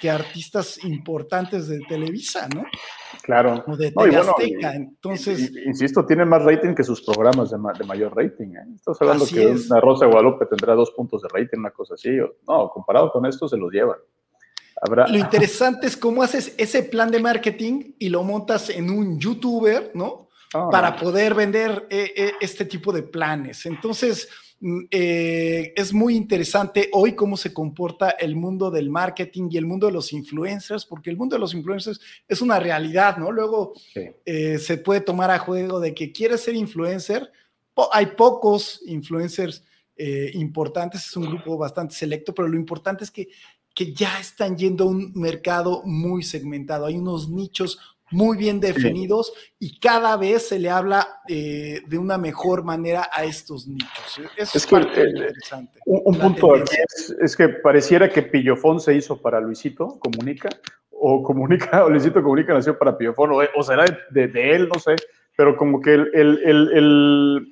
que 0.00 0.10
artistas 0.10 0.82
importantes 0.84 1.68
de 1.68 1.80
Televisa, 1.80 2.48
¿no? 2.54 2.64
Claro. 3.22 3.62
O 3.66 3.76
de 3.76 3.92
Azteca. 4.16 4.74
Entonces. 4.74 5.52
Insisto, 5.66 6.06
tienen 6.06 6.28
más 6.28 6.42
rating 6.42 6.74
que 6.74 6.82
sus 6.82 7.02
programas 7.02 7.50
de, 7.50 7.58
mayor 7.84 8.16
rating. 8.16 8.54
¿eh? 8.54 8.64
Estamos 8.74 9.00
hablando 9.02 9.26
que 9.26 9.46
una 9.46 9.80
Rosa 9.80 10.06
de 10.06 10.12
Guadalupe 10.12 10.46
tendrá 10.46 10.74
dos 10.74 10.90
puntos 10.92 11.22
de 11.22 11.28
rating, 11.28 11.58
una 11.58 11.70
cosa 11.70 11.94
así. 11.94 12.10
No, 12.48 12.70
comparado 12.70 13.12
con 13.12 13.26
esto, 13.26 13.46
se 13.46 13.56
los 13.56 13.70
llevan. 13.70 13.98
Habrá... 14.82 15.06
Lo 15.06 15.18
interesante 15.18 15.86
es 15.86 15.96
cómo 15.96 16.22
haces 16.22 16.54
ese 16.56 16.82
plan 16.84 17.10
de 17.10 17.20
marketing 17.20 17.92
y 17.98 18.08
lo 18.08 18.24
montas 18.24 18.70
en 18.70 18.88
un 18.90 19.20
youtuber, 19.20 19.90
¿no? 19.94 20.29
Para 20.52 20.96
poder 20.96 21.34
vender 21.34 21.86
eh, 21.90 22.12
eh, 22.16 22.32
este 22.40 22.64
tipo 22.64 22.92
de 22.92 23.04
planes. 23.04 23.66
Entonces, 23.66 24.28
mm, 24.58 24.80
eh, 24.90 25.72
es 25.76 25.92
muy 25.92 26.16
interesante 26.16 26.90
hoy 26.92 27.14
cómo 27.14 27.36
se 27.36 27.54
comporta 27.54 28.10
el 28.10 28.34
mundo 28.34 28.68
del 28.68 28.90
marketing 28.90 29.48
y 29.50 29.58
el 29.58 29.66
mundo 29.66 29.86
de 29.86 29.92
los 29.92 30.12
influencers, 30.12 30.84
porque 30.84 31.10
el 31.10 31.16
mundo 31.16 31.36
de 31.36 31.40
los 31.40 31.54
influencers 31.54 32.00
es 32.26 32.40
una 32.40 32.58
realidad, 32.58 33.16
¿no? 33.16 33.30
Luego 33.30 33.74
se 33.94 34.78
puede 34.78 35.02
tomar 35.02 35.30
a 35.30 35.38
juego 35.38 35.78
de 35.78 35.94
que 35.94 36.10
quieres 36.10 36.40
ser 36.40 36.56
influencer. 36.56 37.30
hay 37.92 38.06
pocos 38.06 38.82
influencers 38.86 39.62
importantes, 40.34 41.06
es 41.06 41.16
un 41.16 41.26
grupo 41.26 41.58
bastante 41.58 41.94
selecto, 41.94 42.34
pero 42.34 42.48
lo 42.48 42.56
importante 42.56 43.04
es 43.04 43.10
que, 43.10 43.28
que 43.72 43.92
ya 43.94 44.18
están 44.18 44.56
yendo 44.56 44.84
a 44.84 44.88
un 44.88 45.12
mercado 45.14 45.82
muy 45.84 46.24
segmentado. 46.24 46.86
Hay 46.86 46.96
unos 46.96 47.28
nichos 47.28 47.78
muy 48.10 48.36
bien 48.36 48.60
definidos 48.60 49.32
y 49.58 49.78
cada 49.78 50.16
vez 50.16 50.48
se 50.48 50.58
le 50.58 50.68
habla 50.68 51.20
eh, 51.28 51.80
de 51.86 51.98
una 51.98 52.18
mejor 52.18 52.64
manera 52.64 53.08
a 53.12 53.24
estos 53.24 53.66
nichos. 53.68 54.20
Eso 54.36 54.58
es, 54.58 54.66
que, 54.66 54.76
interesante. 54.76 55.78
Un, 55.86 56.18
punto 56.18 56.54
aquí 56.54 56.76
es, 57.20 57.36
que 57.36 57.48
pareciera 57.48 58.08
que 58.08 58.22
Pillofón 58.22 58.80
se 58.80 58.94
hizo 58.94 59.20
para 59.20 59.40
Luisito 59.40 59.98
Comunica, 60.00 60.48
o 60.90 61.22
Comunica, 61.22 61.84
o 61.84 61.90
Luisito 61.90 62.22
Comunica 62.22 62.52
nació 62.52 62.78
para 62.78 62.98
Pillofón, 62.98 63.30
o, 63.32 63.62
será 63.62 63.84
de, 64.10 64.52
él, 64.52 64.68
no 64.68 64.80
sé, 64.80 64.96
pero 65.36 65.56
como 65.56 65.80
que 65.80 65.94
el, 65.94 66.10
el, 66.14 67.46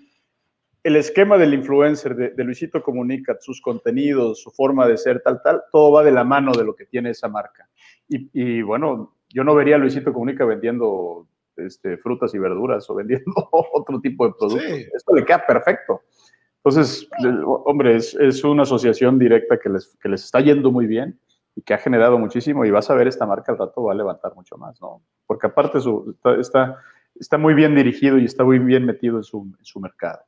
el, 0.82 0.96
esquema 0.96 1.38
del 1.38 1.54
influencer 1.54 2.16
de, 2.16 2.44
Luisito 2.44 2.82
Comunica, 2.82 3.36
sus 3.40 3.60
contenidos, 3.60 4.42
su 4.42 4.50
forma 4.50 4.88
de 4.88 4.96
ser, 4.96 5.20
tal, 5.20 5.40
tal, 5.42 5.62
todo 5.70 5.92
va 5.92 6.02
de 6.02 6.12
la 6.12 6.24
mano 6.24 6.52
de 6.52 6.64
lo 6.64 6.74
que 6.74 6.86
tiene 6.86 7.10
esa 7.10 7.28
marca. 7.28 7.68
Y, 8.08 8.30
y 8.32 8.62
bueno, 8.62 9.17
yo 9.28 9.44
no 9.44 9.54
vería 9.54 9.76
a 9.76 9.78
Luisito 9.78 10.12
Comunica 10.12 10.44
vendiendo 10.44 11.26
este, 11.56 11.97
frutas 11.99 12.35
y 12.35 12.38
verduras 12.38 12.88
o 12.88 12.94
vendiendo 12.94 13.32
otro 13.52 14.00
tipo 14.00 14.26
de 14.26 14.35
productos. 14.38 14.90
Esto 14.94 15.14
le 15.14 15.25
queda 15.25 15.44
perfecto. 15.47 16.02
Entonces, 16.64 17.08
hombre, 17.64 17.97
es, 17.97 18.44
una 18.44 18.62
asociación 18.62 19.18
directa 19.18 19.58
que 19.58 19.68
les, 19.68 19.97
les 20.04 20.25
está 20.25 20.40
yendo 20.40 20.70
muy 20.70 20.87
bien 20.87 21.18
y 21.54 21.62
que 21.62 21.75
ha 21.75 21.78
generado 21.78 22.18
muchísimo 22.18 22.64
y 22.64 22.70
vas 22.70 22.90
a 22.90 22.94
ver 22.94 23.08
esta 23.08 23.26
marca 23.26 23.52
al 23.52 23.58
rato 23.58 23.82
va 23.82 23.92
a 23.92 23.97
levantar 23.97 24.35
mucho 24.35 24.56
más, 24.56 24.80
¿no? 24.80 25.02
Porque 25.26 25.47
aparte 25.47 25.80
su, 25.80 26.16
está, 26.38 26.76
está, 27.18 27.38
muy 27.38 27.54
bien 27.54 27.75
dirigido 27.75 28.18
y 28.18 28.25
está 28.25 28.44
muy 28.44 28.58
bien 28.58 28.85
metido 28.85 29.16
en 29.16 29.25
su, 29.25 29.52
en 29.58 29.64
su 29.64 29.80
mercado. 29.80 30.20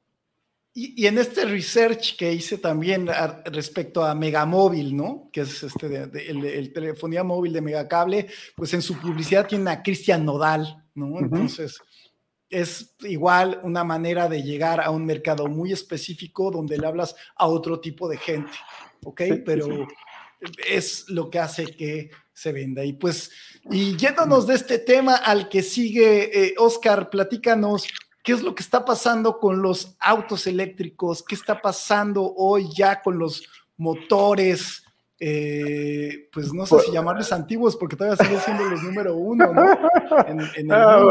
Y, 0.72 1.06
en 1.06 1.18
este 1.18 1.44
research 1.44 2.16
que 2.16 2.32
hice 2.32 2.58
también 2.58 3.08
respecto 3.46 4.04
a 4.04 4.14
Megamóvil, 4.14 4.96
¿no? 4.96 5.28
Que 5.32 5.40
es 5.40 5.64
este 5.64 6.08
el, 6.28 6.72
telefonía 6.72 7.24
móvil 7.24 7.52
de 7.52 7.60
Megacable, 7.60 8.28
pues 8.54 8.72
en 8.74 8.82
su 8.82 8.96
publicidad 8.98 9.48
tiene 9.48 9.70
a 9.70 9.82
Cristian 9.82 10.24
Nodal, 10.24 10.84
¿no? 10.94 11.18
Entonces, 11.18 11.80
es 12.48 12.94
igual 13.00 13.60
una 13.64 13.82
manera 13.82 14.28
de 14.28 14.42
llegar 14.42 14.80
a 14.80 14.90
un 14.90 15.04
mercado 15.04 15.48
muy 15.48 15.72
específico 15.72 16.50
donde 16.52 16.78
le 16.78 16.86
hablas 16.86 17.16
a 17.34 17.48
otro 17.48 17.80
tipo 17.80 18.08
de 18.08 18.18
gente, 18.18 18.52
¿ok? 19.04 19.22
Pero 19.44 19.88
es 20.68 21.08
lo 21.08 21.30
que 21.30 21.38
hace 21.40 21.66
que 21.66 22.10
se 22.32 22.52
venda. 22.52 22.84
Y 22.84 22.94
pues, 22.94 23.30
y 23.70 23.96
yéndonos 23.96 24.46
de 24.46 24.54
este 24.54 24.78
tema 24.78 25.16
al 25.16 25.48
que 25.48 25.62
sigue, 25.62 26.46
eh, 26.46 26.54
Oscar, 26.58 27.10
platícanos 27.10 27.86
qué 28.22 28.32
es 28.32 28.42
lo 28.42 28.54
que 28.54 28.62
está 28.62 28.84
pasando 28.84 29.38
con 29.38 29.62
los 29.62 29.96
autos 30.00 30.46
eléctricos, 30.46 31.22
qué 31.22 31.34
está 31.34 31.60
pasando 31.60 32.32
hoy 32.36 32.68
ya 32.74 33.00
con 33.00 33.18
los 33.18 33.42
motores, 33.76 34.84
eh, 35.22 36.28
pues 36.32 36.52
no 36.54 36.64
sé 36.64 36.76
si 36.76 36.84
pues, 36.86 36.92
llamarles 36.92 37.30
antiguos, 37.30 37.76
porque 37.76 37.94
todavía 37.94 38.16
siguen 38.24 38.40
siendo 38.40 38.64
los 38.64 38.82
número 38.82 39.14
uno, 39.14 39.52
¿no? 39.52 39.62
Ah, 40.70 41.04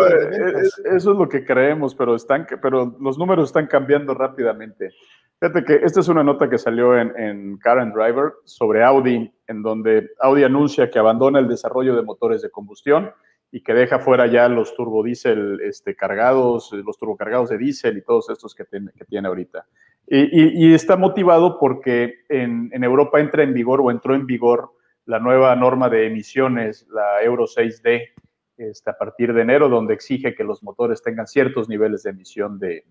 eso 0.92 1.12
es 1.12 1.18
lo 1.18 1.30
que 1.30 1.46
creemos, 1.46 1.96
pero, 1.96 2.16
están, 2.16 2.46
pero 2.62 2.98
los 3.00 3.18
números 3.18 3.50
están 3.50 3.68
cambiando 3.68 4.14
rápidamente. 4.14 4.92
Fíjate 5.40 5.64
que 5.64 5.86
esta 5.86 6.02
es 6.02 6.08
una 6.10 6.24
nota 6.24 6.50
que 6.50 6.58
salió 6.58 6.98
en, 6.98 7.18
en 7.18 7.58
Car 7.58 7.80
and 7.80 7.94
Driver 7.94 8.34
sobre 8.44 8.84
Audi, 8.84 9.32
en 9.48 9.62
donde 9.62 10.10
Audi 10.20 10.44
anuncia 10.44 10.90
que 10.90 11.00
abandona 11.00 11.40
el 11.40 11.48
desarrollo 11.48 11.96
de 11.96 12.02
motores 12.02 12.42
de 12.42 12.50
combustión 12.50 13.12
y 13.52 13.62
que 13.62 13.74
deja 13.74 14.00
fuera 14.00 14.28
ya 14.28 14.48
los 14.48 14.76
turbodiesel 14.76 15.60
este, 15.62 15.96
cargados, 15.96 16.72
los 16.72 16.98
turbocargados 16.98 17.50
de 17.50 17.58
diésel 17.58 17.98
y 17.98 18.04
todos 18.04 18.30
estos 18.30 18.54
que, 18.54 18.66
que 18.66 19.06
tiene 19.06 19.28
ahorita. 19.28 19.66
Y, 20.12 20.74
está 20.74 20.98
motivado 20.98 21.60
porque 21.60 22.16
en, 22.30 22.72
Europa 22.84 23.20
entra 23.20 23.44
en 23.44 23.54
vigor 23.54 23.80
o 23.82 23.92
entró 23.92 24.16
en 24.16 24.26
vigor 24.26 24.72
la 25.06 25.20
nueva 25.20 25.56
norma 25.56 25.88
de 25.88 26.08
emisiones, 26.08 26.88
la 26.90 27.24
Euro 27.24 27.46
6D, 27.46 28.10
este, 28.58 28.90
a 28.90 28.98
partir 28.98 29.34
de 29.34 29.42
enero, 29.42 29.70
donde 29.70 29.94
exige 29.94 30.34
que 30.34 30.44
los 30.44 30.64
motores 30.64 31.04
tengan 31.04 31.28
ciertos 31.28 31.70
niveles 31.70 32.04
de 32.04 32.10
emisión 32.10 32.60
de, 32.60 32.84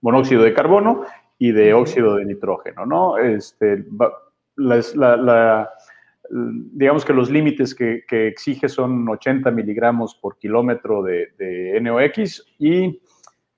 monóxido 0.00 0.42
de 0.42 0.54
carbono 0.54 1.04
y 1.38 1.52
de 1.52 1.72
óxido 1.72 2.16
de 2.16 2.24
nitrógeno, 2.24 2.84
¿no? 2.84 3.16
Este, 3.16 3.84
la 4.56 5.70
digamos 6.32 7.04
que 7.04 7.12
los 7.12 7.30
límites 7.30 7.74
que, 7.74 8.04
exige 8.08 8.68
son 8.68 9.08
80 9.08 9.50
miligramos 9.50 10.14
por 10.14 10.38
kilómetro 10.38 11.02
de, 11.02 11.78
NOx 11.80 12.46
y 12.58 13.00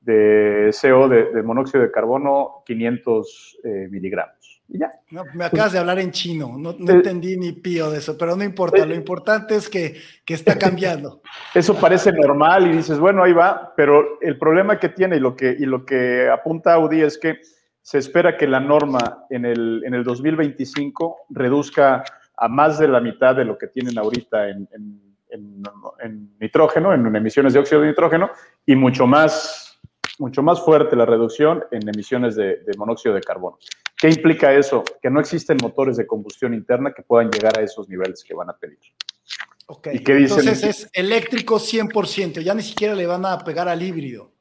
de 0.01 0.71
CO, 0.81 1.09
de, 1.09 1.43
monóxido 1.43 1.83
de 1.83 1.91
carbono, 1.91 2.63
500 2.67 3.59
eh, 3.65 3.89
miligramos. 3.91 4.63
Y 4.67 4.79
ya. 4.79 4.91
me 5.35 5.45
acabas 5.45 5.73
de 5.73 5.79
hablar 5.79 5.99
en 5.99 6.11
chino, 6.11 6.57
no, 6.59 6.71
eh, 6.71 6.77
entendí 6.89 7.37
ni 7.37 7.53
pío 7.53 7.91
de 7.91 7.99
eso, 7.99 8.17
pero 8.19 8.35
no 8.35 8.43
importa, 8.43 8.83
eh, 8.83 8.87
lo 8.87 8.95
importante 8.95 9.55
es 9.55 9.69
que, 9.69 9.97
que, 10.25 10.35
está 10.35 10.59
cambiando. 10.59 11.21
Eso 11.55 11.79
parece 11.79 12.13
normal 12.13 12.67
y 12.67 12.77
dices, 12.79 12.99
bueno, 12.99 13.23
ahí 13.23 13.35
va, 13.35 13.75
pero 13.77 14.19
el 14.23 14.39
problema 14.39 14.79
que 14.79 14.89
tiene 14.89 15.17
y 15.17 15.21
lo 15.21 15.37
que, 15.37 15.55
y 15.59 15.67
lo 15.67 15.85
que 15.85 16.29
apunta 16.31 16.75
Audi 16.75 17.03
es 17.03 17.19
que 17.19 17.41
se 17.83 17.99
espera 17.99 18.39
que 18.39 18.49
la 18.49 18.61
norma 18.61 19.27
en 19.29 19.45
el, 19.45 19.83
en 19.85 19.93
el 19.93 20.03
2025 20.03 21.27
reduzca 21.29 22.03
a 22.37 22.49
más 22.49 22.79
de 22.79 22.89
la 22.89 23.01
mitad 23.01 23.35
de 23.35 23.45
lo 23.45 23.57
que 23.57 23.69
tienen 23.69 23.99
ahorita 23.99 24.49
en, 24.49 24.69
nitrógeno, 26.41 26.95
en 26.95 27.15
emisiones 27.15 27.53
de 27.53 27.59
óxido 27.59 27.81
de 27.81 27.89
nitrógeno, 27.89 28.31
y 28.67 28.77
mucho 28.77 29.07
más, 29.07 29.81
mucho 30.19 30.43
más 30.43 30.61
fuerte 30.65 30.97
la 30.97 31.07
reducción 31.07 31.65
en 31.71 31.89
emisiones 31.89 32.37
de, 32.37 32.61
monóxido 32.77 33.15
de 33.15 33.21
carbono. 33.21 33.59
¿Qué 33.97 34.09
implica 34.09 34.53
eso? 34.53 34.85
Que 35.03 35.11
no 35.11 35.21
existen 35.21 35.57
motores 35.63 35.97
de 35.97 36.07
combustión 36.07 36.55
interna 36.55 36.93
que 36.93 37.03
puedan 37.03 37.31
llegar 37.31 37.59
a 37.59 37.63
esos 37.63 37.89
niveles 37.89 38.23
que 38.23 38.35
van 38.35 38.51
a 38.51 38.57
pedir. 38.57 38.79
Ok, 39.67 39.89
¿Y 39.95 40.01
qué 40.01 40.15
dicen? 40.15 40.41
entonces 40.41 40.65
es 40.65 40.91
eléctrico 40.93 41.57
100%, 41.57 42.41
ya 42.41 42.55
ni 42.55 42.63
siquiera 42.63 42.95
le 42.95 43.07
van 43.07 43.25
a 43.25 43.39
pegar 43.39 43.69
al 43.69 43.83
híbrido. 43.83 44.34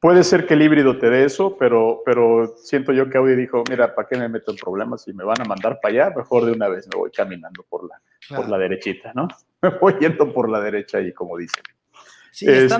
Puede 0.00 0.22
ser 0.22 0.46
que 0.46 0.54
el 0.54 0.62
híbrido 0.62 0.98
te 0.98 1.10
dé 1.10 1.24
eso, 1.24 1.56
pero, 1.58 2.02
pero 2.04 2.54
siento 2.62 2.92
yo 2.92 3.10
que 3.10 3.18
Audi 3.18 3.34
dijo, 3.34 3.64
mira, 3.68 3.94
¿para 3.94 4.06
qué 4.06 4.16
me 4.16 4.28
meto 4.28 4.52
en 4.52 4.56
problemas? 4.56 5.02
Si 5.02 5.12
me 5.12 5.24
van 5.24 5.40
a 5.40 5.44
mandar 5.44 5.80
para 5.82 5.92
allá, 5.92 6.14
mejor 6.16 6.44
de 6.44 6.52
una 6.52 6.68
vez 6.68 6.86
me 6.92 6.96
voy 6.96 7.10
caminando 7.10 7.64
por 7.68 7.88
la, 7.88 8.00
por 8.36 8.48
la 8.48 8.58
derechita, 8.58 9.12
¿no? 9.14 9.26
Me 9.60 9.70
voy 9.70 9.96
yendo 9.98 10.32
por 10.32 10.48
la 10.48 10.60
derecha 10.60 11.00
y 11.00 11.12
como 11.12 11.36
dicen. 11.36 11.64
Sí, 12.30 12.46
este 12.48 12.76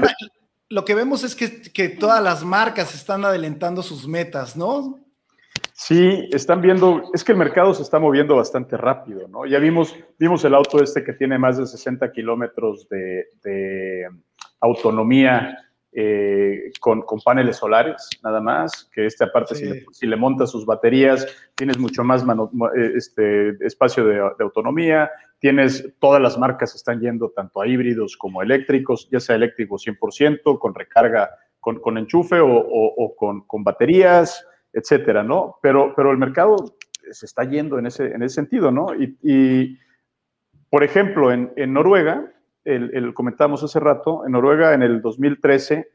lo 0.70 0.84
que 0.84 0.94
vemos 0.94 1.24
es 1.24 1.34
que, 1.34 1.62
que 1.72 1.88
todas 1.88 2.22
las 2.22 2.44
marcas 2.44 2.94
están 2.94 3.24
adelantando 3.24 3.82
sus 3.82 4.06
metas, 4.06 4.56
¿no? 4.56 5.00
Sí, 5.72 6.28
están 6.30 6.60
viendo, 6.60 7.10
es 7.14 7.24
que 7.24 7.32
el 7.32 7.38
mercado 7.38 7.72
se 7.72 7.82
está 7.82 7.98
moviendo 7.98 8.36
bastante 8.36 8.76
rápido, 8.76 9.26
¿no? 9.28 9.46
Ya 9.46 9.58
vimos, 9.58 9.94
vimos 10.18 10.44
el 10.44 10.54
auto 10.54 10.82
este 10.82 11.02
que 11.02 11.14
tiene 11.14 11.38
más 11.38 11.56
de 11.56 11.66
60 11.66 12.12
kilómetros 12.12 12.88
de, 12.88 13.28
de 13.42 14.08
autonomía 14.60 15.67
eh, 16.00 16.70
con, 16.78 17.02
paneles 17.24 17.56
solares, 17.56 18.08
nada 18.22 18.40
más, 18.40 18.88
que 18.94 19.04
este 19.06 19.24
aparte 19.24 19.56
si, 19.56 20.06
le, 20.06 20.16
montas 20.16 20.52
sus 20.52 20.64
baterías, 20.64 21.26
tienes 21.56 21.76
mucho 21.76 22.04
más 22.04 22.22
eh, 22.22 22.92
este, 22.94 23.48
espacio 23.66 24.04
de, 24.04 24.20
autonomía, 24.38 25.10
tienes, 25.40 25.92
todas 25.98 26.22
las 26.22 26.38
marcas 26.38 26.76
están 26.76 27.00
yendo 27.00 27.30
tanto 27.30 27.60
a 27.60 27.66
híbridos 27.66 28.16
como 28.16 28.42
eléctricos, 28.42 29.08
ya 29.10 29.18
sea 29.18 29.34
eléctrico 29.34 29.74
100%, 29.74 30.60
con 30.60 30.72
recarga, 30.72 31.30
con, 31.58 31.98
enchufe 31.98 32.38
o, 32.40 33.16
con, 33.16 33.64
baterías, 33.64 34.46
etcétera, 34.72 35.24
¿no? 35.24 35.56
Pero, 35.60 35.94
pero 35.96 36.12
el 36.12 36.18
mercado 36.18 36.76
se 37.10 37.26
está 37.26 37.42
yendo 37.42 37.76
en 37.76 37.86
ese, 37.86 38.06
en 38.06 38.22
ese 38.22 38.36
sentido, 38.36 38.70
¿no? 38.70 38.94
Y, 38.94 39.76
por 40.70 40.84
ejemplo, 40.84 41.32
en, 41.32 41.52
en 41.56 41.72
Noruega, 41.72 42.32
el, 42.64 43.14
comentábamos 43.14 43.62
hace 43.62 43.80
rato, 43.80 44.24
en 44.26 44.32
Noruega 44.32 44.74
en 44.74 44.82
el 44.82 45.00
2013, 45.00 45.88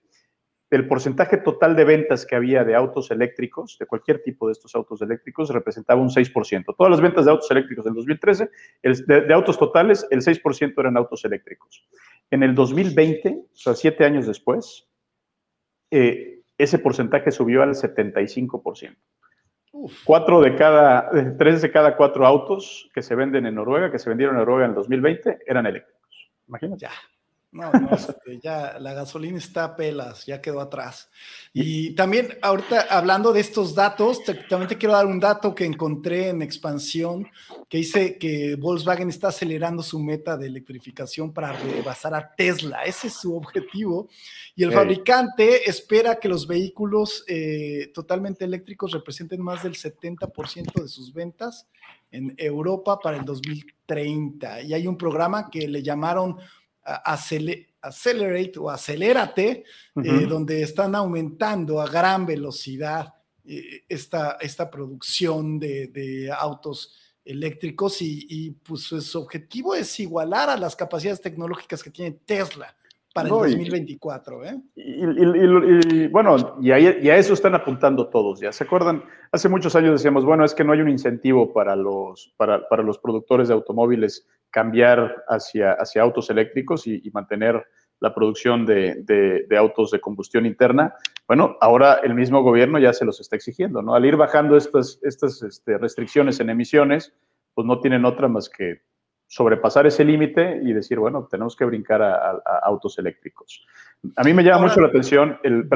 el 0.72 0.88
porcentaje 0.88 1.38
total 1.38 1.76
de 1.76 1.84
ventas 1.84 2.26
que 2.26 2.36
había 2.36 2.64
de 2.64 2.74
autos 2.74 3.12
eléctricos, 3.12 3.78
de 3.78 3.86
cualquier 3.86 4.24
tipo 4.24 4.48
de 4.48 4.54
estos 4.54 4.74
autos 4.74 5.04
eléctricos, 5.04 5.50
representaba 5.50 6.02
un 6.02 6.10
6%. 6.10 6.76
Todas 6.76 6.90
las 6.90 7.00
ventas 7.00 7.26
de 7.26 7.32
autos 7.32 7.52
eléctricos 7.52 7.86
del 7.86 7.94
2013, 7.94 8.50
de, 8.82 9.34
autos 9.34 9.60
totales, 9.60 10.08
el 10.10 10.22
6% 10.22 10.74
eran 10.78 10.98
autos 10.98 11.24
eléctricos. 11.26 11.88
En 12.32 12.42
el 12.42 12.56
2020, 12.56 13.30
o 13.30 13.56
sea, 13.56 13.76
siete 13.76 14.04
años 14.04 14.26
después, 14.26 14.90
eh, 15.92 16.42
ese 16.58 16.80
porcentaje 16.80 17.30
subió 17.32 17.62
al 17.62 17.76
75%. 17.76 18.96
Cuatro 20.06 20.42
de 20.42 20.56
cada, 20.56 21.10
tres 21.38 21.62
de 21.62 21.72
cada 21.72 21.98
cuatro 21.98 22.26
autos 22.26 22.90
que 22.94 23.02
se 23.02 23.16
venden 23.16 23.46
en 23.46 23.56
Noruega, 23.56 23.92
que 23.92 24.00
se 24.00 24.10
vendieron 24.10 24.36
en 24.36 24.40
Noruega 24.40 24.66
en 24.66 24.72
el 24.72 24.76
2020, 24.76 25.40
eran 25.46 25.68
eléctricos. 25.68 26.03
Imagínate. 26.48 26.82
Ya. 26.82 26.92
No, 27.54 27.72
no, 27.72 27.92
este, 27.96 28.40
ya 28.42 28.80
la 28.80 28.94
gasolina 28.94 29.38
está 29.38 29.64
a 29.66 29.76
pelas, 29.76 30.26
ya 30.26 30.42
quedó 30.42 30.60
atrás. 30.60 31.12
Y 31.54 31.92
también, 31.92 32.36
ahorita 32.42 32.88
hablando 32.90 33.32
de 33.32 33.42
estos 33.42 33.76
datos, 33.76 34.22
también 34.50 34.68
te 34.68 34.78
quiero 34.80 34.94
dar 34.94 35.06
un 35.06 35.20
dato 35.20 35.54
que 35.54 35.64
encontré 35.64 36.30
en 36.30 36.42
expansión, 36.42 37.28
que 37.70 37.78
dice 37.78 38.18
que 38.18 38.56
Volkswagen 38.56 39.10
está 39.10 39.28
acelerando 39.28 39.84
su 39.84 40.00
meta 40.00 40.36
de 40.36 40.48
electrificación 40.48 41.32
para 41.32 41.54
rebasar 41.54 42.16
a 42.16 42.34
Tesla. 42.36 42.86
Ese 42.86 43.06
es 43.06 43.14
su 43.14 43.36
objetivo. 43.38 44.10
Y 44.56 44.64
el 44.64 44.72
fabricante 44.72 45.70
espera 45.70 46.20
que 46.20 46.30
los 46.30 46.48
vehículos 46.48 47.24
eh, 47.28 47.92
totalmente 47.94 48.46
eléctricos 48.46 48.94
representen 48.94 49.44
más 49.44 49.62
del 49.62 49.76
70% 49.76 50.82
de 50.82 50.88
sus 50.88 51.14
ventas 51.14 51.68
en 52.14 52.34
Europa 52.38 53.00
para 53.00 53.18
el 53.18 53.26
2030. 53.26 54.62
Y 54.62 54.74
hay 54.74 54.88
un 54.88 54.98
programa 54.98 55.50
que 55.50 55.68
le 55.68 55.82
llamaron 55.82 56.38
Accelerate 56.84 58.60
o 58.60 58.70
Acelérate, 58.70 59.64
eh, 59.96 60.26
donde 60.28 60.62
están 60.62 60.96
aumentando 60.96 61.82
a 61.82 61.90
gran 61.90 62.26
velocidad 62.26 63.14
eh, 63.46 63.84
esta, 63.90 64.38
esta 64.40 64.70
producción 64.70 65.60
de, 65.60 66.32
autos 66.38 66.94
eléctricos 67.26 68.02
y, 68.02 68.26
y, 68.30 68.52
pues 68.52 68.82
su 68.84 69.20
objetivo 69.20 69.76
es 69.76 70.00
igualar 70.00 70.50
a 70.50 70.58
las 70.58 70.76
capacidades 70.76 71.22
tecnológicas 71.22 71.82
que 71.82 71.90
tiene 71.90 72.20
Tesla 72.26 72.76
para 73.14 73.30
el 73.30 73.36
2024. 73.36 74.46
¿eh? 74.46 74.62
Y, 74.76 76.08
bueno, 76.08 76.58
y 76.60 76.72
a, 76.72 77.18
eso 77.18 77.34
están 77.34 77.54
apuntando 77.54 78.10
todos, 78.10 78.40
¿ya? 78.40 78.52
¿Se 78.52 78.64
acuerdan? 78.64 79.04
Hace 79.32 79.48
muchos 79.50 79.76
años 79.76 79.94
decíamos, 79.94 80.26
bueno, 80.26 80.44
es 80.44 80.56
que 80.56 80.64
no 80.64 80.74
hay 80.74 80.82
un 80.82 80.90
incentivo 80.90 81.54
para 81.54 81.76
los, 81.76 82.34
para, 82.36 82.68
para 82.68 82.82
los 82.82 82.98
productores 82.98 83.48
de 83.48 83.54
automóviles 83.54 84.28
cambiar 84.50 85.24
hacia, 85.28 85.74
hacia 85.74 86.02
autos 86.02 86.30
eléctricos 86.32 86.88
y, 86.88 87.10
mantener 87.14 87.64
la 88.00 88.14
producción 88.14 88.66
de, 88.66 89.04
de, 89.04 89.58
autos 89.58 89.92
de 89.92 90.02
combustión 90.02 90.46
interna. 90.46 90.96
Bueno, 91.28 91.56
ahora 91.62 92.00
el 92.04 92.16
mismo 92.16 92.42
gobierno 92.42 92.80
ya 92.80 92.92
se 92.92 93.06
los 93.06 93.22
está 93.22 93.36
exigiendo, 93.36 93.82
¿no? 93.82 93.96
Al 93.96 94.06
ir 94.06 94.18
bajando 94.18 94.58
estas, 94.58 95.00
estas 95.04 95.42
este, 95.44 95.78
restricciones 95.78 96.40
en 96.40 96.50
emisiones, 96.50 97.14
pues 97.54 97.66
no 97.68 97.80
tienen 97.80 98.06
otra 98.06 98.28
más 98.28 98.50
que 98.50 98.82
sobrepasar 99.34 99.88
ese 99.88 100.06
límite 100.06 100.60
y 100.62 100.74
decir, 100.74 101.00
bueno, 101.00 101.28
tenemos 101.30 101.56
que 101.56 101.66
brincar 101.66 102.04
a, 102.04 102.40
autos 102.62 103.00
eléctricos. 103.00 103.66
A 104.16 104.24
mí 104.24 104.32
me 104.32 104.44
llama 104.44 104.68
mucho 104.68 104.80
la 104.80 104.90
atención, 104.90 105.40
el, 105.42 105.68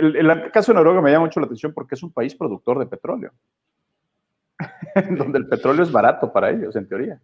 el, 0.00 0.16
el, 0.16 0.50
caso 0.50 0.72
de 0.72 0.76
Noruega 0.76 1.00
me 1.00 1.12
llama 1.12 1.26
mucho 1.26 1.38
la 1.38 1.46
atención 1.46 1.72
porque 1.72 1.94
es 1.94 2.02
un 2.02 2.12
país 2.12 2.34
productor 2.34 2.76
de 2.80 2.86
petróleo, 2.86 3.32
donde 5.16 5.38
el 5.38 5.46
petróleo 5.46 5.84
es 5.84 5.92
barato 5.92 6.32
para 6.32 6.50
ellos, 6.50 6.74
en 6.74 6.88
teoría. 6.88 7.20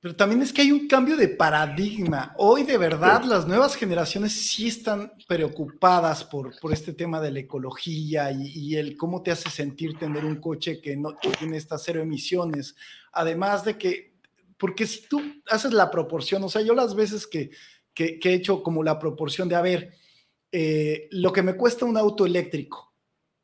Pero 0.00 0.14
también 0.14 0.40
es 0.42 0.52
que 0.52 0.62
hay 0.62 0.70
un 0.70 0.86
cambio 0.86 1.16
de 1.16 1.26
paradigma. 1.26 2.32
Hoy 2.36 2.62
de 2.62 2.78
verdad 2.78 3.24
las 3.24 3.48
nuevas 3.48 3.74
generaciones 3.74 4.32
sí 4.32 4.68
están 4.68 5.12
preocupadas 5.26 6.22
por, 6.22 6.56
por 6.60 6.72
este 6.72 6.92
tema 6.92 7.20
de 7.20 7.32
la 7.32 7.40
ecología 7.40 8.30
y, 8.30 8.76
el 8.76 8.96
cómo 8.96 9.20
te 9.20 9.32
hace 9.32 9.50
sentir 9.50 9.98
tener 9.98 10.24
un 10.24 10.36
coche 10.36 10.80
que 10.80 10.96
no 10.96 11.16
tiene 11.16 11.56
estas 11.56 11.82
cero 11.82 12.00
emisiones. 12.00 12.76
Además 13.10 13.64
de 13.64 13.76
que, 13.76 14.17
porque 14.58 14.86
si 14.86 15.08
tú 15.08 15.20
haces 15.50 15.72
la 15.72 15.90
proporción, 15.90 16.42
o 16.42 16.48
sea, 16.48 16.62
yo 16.62 16.74
las 16.74 16.94
veces 16.94 17.26
que, 17.26 17.50
que, 17.94 18.18
he 18.22 18.34
hecho 18.34 18.62
como 18.62 18.82
la 18.82 18.98
proporción 18.98 19.48
de, 19.48 19.54
a 19.54 19.62
ver, 19.62 19.94
eh, 20.52 21.08
lo 21.12 21.32
que 21.32 21.42
me 21.42 21.54
cuesta 21.54 21.84
un 21.84 21.96
auto 21.96 22.26
eléctrico 22.26 22.92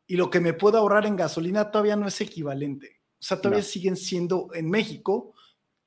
y 0.07 0.17
lo 0.17 0.29
que 0.31 0.41
me 0.41 0.53
puedo 0.53 0.79
ahorrar 0.79 1.07
en 1.07 1.17
gasolina 1.17 1.71
todavía 1.71 1.97
no 1.97 2.07
es 2.07 2.21
equivalente. 2.21 3.01
O 3.13 3.27
sea, 3.27 3.41
todavía 3.41 3.63
siguen 3.63 3.97
siendo 3.97 4.49
en 4.53 4.69
México 4.69 5.35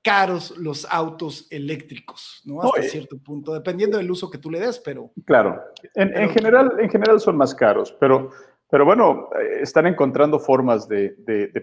caros 0.02 0.58
los 0.58 0.88
autos 0.90 1.48
eléctricos, 1.50 2.42
¿no? 2.46 2.62
Hasta 2.62 2.84
cierto 2.84 3.18
punto, 3.18 3.54
dependiendo 3.54 3.98
del 3.98 4.10
uso 4.10 4.30
que 4.30 4.38
tú 4.38 4.50
le 4.50 4.60
des, 4.60 4.80
pero... 4.80 5.12
Claro, 5.26 5.62
en, 5.96 6.30
general, 6.30 6.80
en 6.80 6.90
general 6.90 7.20
son 7.20 7.36
más 7.36 7.54
caros, 7.54 7.96
pero, 8.00 8.32
pero 8.70 8.84
bueno, 8.84 9.30
eh, 9.40 9.60
están 9.62 9.88
encontrando 9.88 10.40
formas 10.40 10.88
de, 10.88 11.16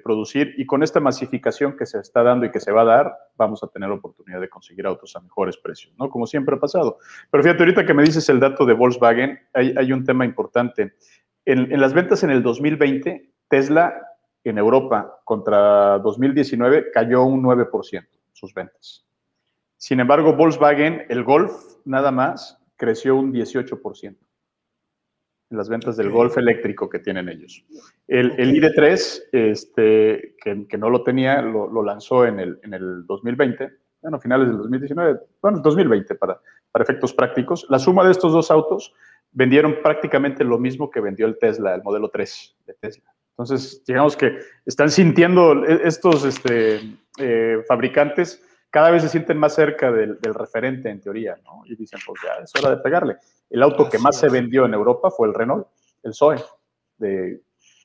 producir 0.02 0.54
y 0.56 0.66
con 0.66 0.82
esta 0.82 1.00
masificación 1.00 1.76
que 1.76 1.86
se 1.86 1.98
está 1.98 2.22
dando 2.22 2.46
y 2.46 2.50
que 2.50 2.60
se 2.60 2.72
va 2.72 2.82
a 2.82 2.84
dar, 2.84 3.16
vamos 3.36 3.62
a 3.62 3.68
tener 3.68 3.90
oportunidad 3.90 4.40
de 4.40 4.48
conseguir 4.48 4.86
autos 4.86 5.14
a 5.16 5.20
mejores 5.20 5.56
precios, 5.56 5.94
¿no? 5.98 6.08
Como 6.08 6.26
siempre 6.26 6.56
ha 6.56 6.60
pasado. 6.60 6.98
Pero 7.30 7.42
fíjate, 7.42 7.62
ahorita 7.62 7.84
que 7.84 7.94
me 7.94 8.02
dices 8.02 8.28
el 8.28 8.40
dato 8.40 8.64
de 8.64 8.74
Volkswagen, 8.74 9.38
hay, 9.52 9.92
un 9.92 10.04
tema 10.04 10.24
importante. 10.24 10.94
En, 11.44 11.70
en 11.72 11.80
las 11.80 11.92
ventas 11.92 12.22
en 12.22 12.30
el 12.30 12.42
2020, 12.42 13.30
Tesla 13.48 13.94
en 14.42 14.58
Europa 14.58 15.20
contra 15.24 15.98
2019 15.98 16.90
cayó 16.92 17.24
un 17.24 17.42
9% 17.42 18.06
sus 18.32 18.52
ventas. 18.54 19.06
Sin 19.76 20.00
embargo, 20.00 20.34
Volkswagen, 20.34 21.04
el 21.08 21.24
Golf, 21.24 21.52
nada 21.84 22.10
más, 22.10 22.58
creció 22.76 23.16
un 23.16 23.32
18% 23.32 24.06
en 24.06 24.18
las 25.56 25.68
ventas 25.68 25.96
del 25.96 26.10
Golf 26.10 26.36
eléctrico 26.38 26.88
que 26.88 26.98
tienen 26.98 27.28
ellos. 27.28 27.64
El, 28.06 28.32
el 28.38 28.52
ID3, 28.54 29.22
este, 29.32 30.36
que, 30.42 30.78
no 30.78 30.90
lo 30.90 31.02
tenía, 31.02 31.40
lo, 31.42 31.82
lanzó 31.82 32.26
en 32.26 32.40
el, 32.40 32.58
en 32.62 32.74
el 32.74 33.06
2020, 33.06 33.70
bueno, 34.02 34.20
finales 34.20 34.48
del 34.48 34.58
2019, 34.58 35.20
bueno, 35.40 35.60
2020 35.60 36.14
para, 36.16 36.40
para 36.70 36.82
efectos 36.82 37.14
prácticos. 37.14 37.66
La 37.70 37.78
suma 37.78 38.04
de 38.04 38.12
estos 38.12 38.32
dos 38.32 38.50
autos 38.50 38.92
vendieron 39.32 39.76
prácticamente 39.82 40.44
lo 40.44 40.58
mismo 40.58 40.90
que 40.90 41.00
vendió 41.00 41.26
el 41.26 41.38
Tesla, 41.38 41.74
el 41.74 41.82
modelo 41.82 42.10
3 42.10 42.56
de 42.66 42.74
Tesla. 42.74 43.14
Entonces, 43.30 43.82
digamos 43.86 44.16
que 44.16 44.38
están 44.64 44.90
sintiendo 44.90 45.64
estos 45.64 46.24
este, 46.24 46.80
eh, 47.18 47.62
fabricantes 47.66 48.42
cada 48.74 48.90
vez 48.90 49.04
se 49.04 49.08
sienten 49.08 49.38
más 49.38 49.54
cerca 49.54 49.92
del, 49.92 50.18
referente 50.20 50.90
en 50.90 51.00
teoría, 51.00 51.38
¿no? 51.44 51.62
Y 51.64 51.76
dicen, 51.76 52.00
pues 52.04 52.20
ya 52.24 52.42
es 52.42 52.52
hora 52.56 52.74
de 52.74 52.82
pegarle. 52.82 53.18
El 53.54 53.62
auto 53.62 53.88
que 53.88 54.00
más 54.00 54.18
se 54.18 54.28
vendió 54.28 54.66
en 54.66 54.74
Europa 54.74 55.12
fue 55.12 55.28
el 55.28 55.34
Renault, 55.34 55.68
el 56.02 56.12
Zoe, 56.12 56.42
de, 56.98 57.40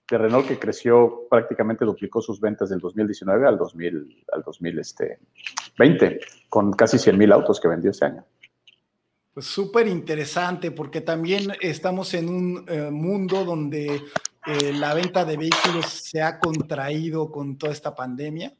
Renault 0.07 0.47
que 0.47 0.57
creció, 0.57 1.27
prácticamente 1.29 1.85
duplicó 1.85 2.23
sus 2.23 2.41
ventas 2.41 2.71
del 2.71 2.79
2019 2.79 3.47
al, 3.47 3.55
2000, 3.55 4.25
al 4.31 4.41
2020, 4.41 5.19
este, 5.77 6.19
con 6.49 6.73
casi 6.73 6.97
100 6.97 7.15
mil 7.15 7.31
autos 7.31 7.59
que 7.59 7.67
vendió 7.67 7.91
ese 7.91 8.05
año. 8.05 8.25
Pues 9.31 9.45
súper 9.45 9.85
interesante, 9.85 10.71
porque 10.71 11.01
también 11.01 11.53
estamos 11.61 12.15
en 12.15 12.29
un 12.29 12.65
eh, 12.67 12.89
mundo 12.89 13.45
donde 13.45 14.01
eh, 14.47 14.73
la 14.73 14.95
venta 14.95 15.23
de 15.23 15.37
vehículos 15.37 15.85
se 15.85 16.23
ha 16.23 16.39
contraído 16.39 17.29
con 17.29 17.59
toda 17.59 17.73
esta 17.73 17.93
pandemia 17.93 18.55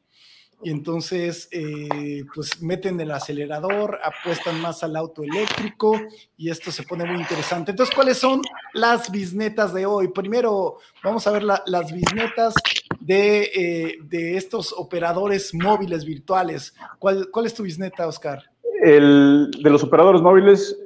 y 0.62 0.70
entonces 0.70 1.48
eh, 1.52 2.24
pues 2.34 2.60
meten 2.62 3.00
el 3.00 3.10
acelerador, 3.10 3.98
apuestan 4.02 4.60
más 4.60 4.82
al 4.82 4.96
auto 4.96 5.22
eléctrico 5.22 5.98
y 6.36 6.50
esto 6.50 6.70
se 6.70 6.82
pone 6.82 7.04
muy 7.04 7.20
interesante. 7.20 7.70
Entonces, 7.70 7.94
¿cuáles 7.94 8.18
son 8.18 8.42
las 8.74 9.10
bisnetas 9.10 9.72
de 9.72 9.86
hoy? 9.86 10.08
Primero, 10.08 10.76
vamos 11.02 11.26
a 11.26 11.30
ver 11.30 11.42
las 11.42 11.92
bisnetas 11.92 12.54
de, 13.00 13.50
eh, 13.54 13.98
de, 14.02 14.36
estos 14.36 14.74
operadores 14.76 15.54
móviles 15.54 16.04
virtuales. 16.04 16.74
¿Cuál, 16.98 17.28
¿Cuál 17.30 17.46
es 17.46 17.54
tu 17.54 17.62
bisneta, 17.62 18.06
Oscar? 18.06 18.42
El, 18.82 19.50
de 19.62 19.70
los 19.70 19.82
operadores 19.82 20.22
móviles, 20.22 20.76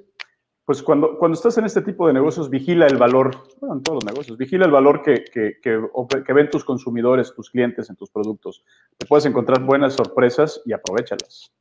pues 0.65 0.83
cuando, 0.83 1.19
cuando 1.19 1.37
estás 1.37 1.59
en 1.59 1.67
este 1.67 1.83
tipo 1.83 2.07
de 2.07 2.15
negocios, 2.15 2.49
vigila 2.49 2.87
el 2.87 2.97
valor, 2.97 3.49
bueno, 3.61 3.77
en 3.77 3.83
todos 3.83 3.97
los 4.03 4.05
negocios, 4.05 4.39
vigila 4.39 4.65
el 4.65 4.71
valor 4.71 5.03
que, 5.03 5.25
que, 5.25 5.59
que, 5.63 6.33
ven 6.33 6.49
tus 6.49 6.65
consumidores, 6.65 7.35
tus 7.35 7.51
clientes 7.51 7.91
en 7.91 7.97
tus 7.97 8.11
productos. 8.11 8.65
Te 8.97 9.07
puedes 9.07 9.27
encontrar 9.27 9.61
buenas 9.61 9.93
sorpresas 9.93 10.63
y 10.65 10.73
aprovechalas. 10.73 11.53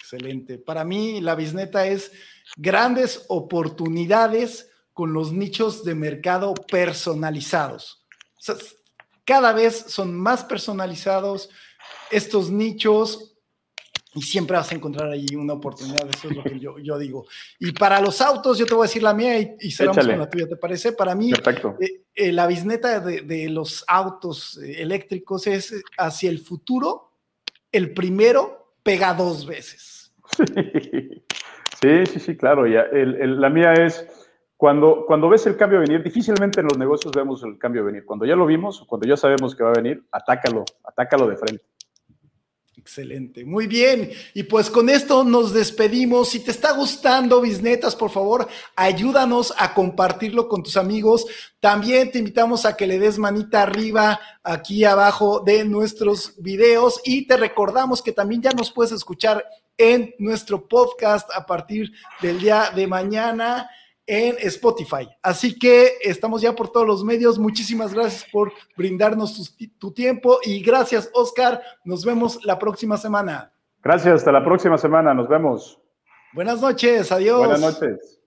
Excelente. 0.00 0.58
Para 0.58 0.84
mí, 0.84 1.20
la 1.20 1.36
bisneta 1.36 1.86
es 1.86 2.12
grandes 2.56 3.24
oportunidades 3.28 4.70
con 4.92 5.12
los 5.12 5.32
nichos 5.32 5.84
de 5.84 5.94
mercado 5.94 6.54
personalizados. 6.54 8.04
cada 9.24 9.52
vez 9.52 9.84
son 9.86 10.18
más 10.18 10.42
personalizados 10.42 11.50
estos 12.10 12.50
nichos 12.50 13.31
y 14.14 14.22
siempre 14.22 14.56
vas 14.56 14.70
a 14.70 14.74
encontrar 14.74 15.10
ahí 15.10 15.26
una 15.34 15.54
oportunidad, 15.54 16.06
eso 16.08 16.28
es 16.28 16.36
lo 16.36 16.42
que 16.42 16.58
yo, 16.58 16.98
digo. 16.98 17.26
Y 17.58 17.72
para 17.72 18.00
los 18.00 18.20
autos, 18.20 18.58
yo 18.58 18.66
te 18.66 18.74
voy 18.74 18.84
a 18.84 18.88
decir 18.88 19.02
la 19.02 19.14
mía 19.14 19.38
y, 19.38 19.56
y 19.60 19.70
cerramos 19.70 20.06
con 20.06 20.18
la 20.18 20.28
tuya, 20.28 20.48
¿te 20.48 20.56
parece? 20.56 20.92
Para 20.92 21.14
mí, 21.14 21.32
eh, 21.32 22.02
eh, 22.14 22.32
la 22.32 22.46
bisneta 22.46 23.00
de, 23.00 23.48
los 23.48 23.84
autos 23.88 24.58
eh, 24.58 24.82
eléctricos 24.82 25.46
es 25.46 25.82
hacia 25.96 26.28
el 26.28 26.40
futuro, 26.40 27.12
el 27.70 27.94
primero 27.94 28.74
pega 28.82 29.14
dos 29.14 29.46
veces. 29.46 30.12
Sí, 31.82 32.06
sí, 32.06 32.20
sí, 32.20 32.36
claro. 32.36 32.68
Ya. 32.68 32.86
la 32.92 33.50
mía 33.50 33.72
es, 33.72 34.06
cuando, 34.56 35.04
cuando 35.04 35.28
ves 35.28 35.44
el 35.46 35.56
cambio 35.56 35.80
venir, 35.80 36.00
difícilmente 36.00 36.60
en 36.60 36.66
los 36.66 36.78
negocios 36.78 37.12
vemos 37.12 37.42
el 37.42 37.58
cambio 37.58 37.84
venir. 37.84 38.04
Cuando 38.04 38.24
ya 38.24 38.36
lo 38.36 38.46
vimos, 38.46 38.84
cuando 38.86 39.08
ya 39.08 39.16
sabemos 39.16 39.56
que 39.56 39.64
va 39.64 39.70
a 39.70 39.74
venir, 39.74 40.04
atácalo, 40.12 40.64
atácalo 40.84 41.26
de 41.26 41.36
frente. 41.36 41.64
Excelente, 42.82 43.44
muy 43.44 43.68
bien. 43.68 44.10
Y 44.34 44.42
pues 44.42 44.68
con 44.68 44.88
esto 44.88 45.22
nos 45.22 45.52
despedimos. 45.52 46.30
Si 46.30 46.40
te 46.40 46.50
está 46.50 46.72
gustando 46.72 47.40
Bisnetas, 47.40 47.94
por 47.94 48.10
favor, 48.10 48.48
ayúdanos 48.74 49.54
a 49.56 49.72
compartirlo 49.72 50.48
con 50.48 50.64
tus 50.64 50.76
amigos. 50.76 51.24
También 51.60 52.10
te 52.10 52.18
invitamos 52.18 52.66
a 52.66 52.76
que 52.76 52.88
le 52.88 52.98
des 52.98 53.18
manita 53.18 53.62
arriba 53.62 54.18
aquí 54.42 54.82
abajo 54.82 55.38
de 55.46 55.64
nuestros 55.64 56.34
videos 56.42 57.00
y 57.04 57.28
te 57.28 57.36
recordamos 57.36 58.02
que 58.02 58.10
también 58.10 58.42
ya 58.42 58.50
nos 58.50 58.72
puedes 58.72 58.90
escuchar 58.90 59.44
en 59.78 60.12
nuestro 60.18 60.66
podcast 60.66 61.30
a 61.32 61.46
partir 61.46 61.92
del 62.20 62.40
día 62.40 62.72
de 62.74 62.88
mañana 62.88 63.70
en 64.06 64.36
Spotify. 64.40 65.08
Así 65.22 65.58
que 65.58 65.92
estamos 66.02 66.42
ya 66.42 66.54
por 66.54 66.70
todos 66.70 66.86
los 66.86 67.04
medios. 67.04 67.38
Muchísimas 67.38 67.94
gracias 67.94 68.26
por 68.30 68.52
brindarnos 68.76 69.56
tu, 69.78 69.92
tiempo 69.92 70.38
y 70.42 70.62
gracias, 70.62 71.10
Oscar. 71.14 71.62
Nos 71.84 72.04
vemos 72.04 72.44
la 72.44 72.58
próxima 72.58 72.96
semana. 72.96 73.52
Gracias, 73.82 74.14
hasta 74.14 74.32
la 74.32 74.44
próxima 74.44 74.78
semana. 74.78 75.14
Nos 75.14 75.28
vemos. 75.28 75.80
Buenas 76.32 76.60
noches, 76.60 77.12
adiós. 77.12 77.38
Buenas 77.38 77.60
noches. 77.60 78.21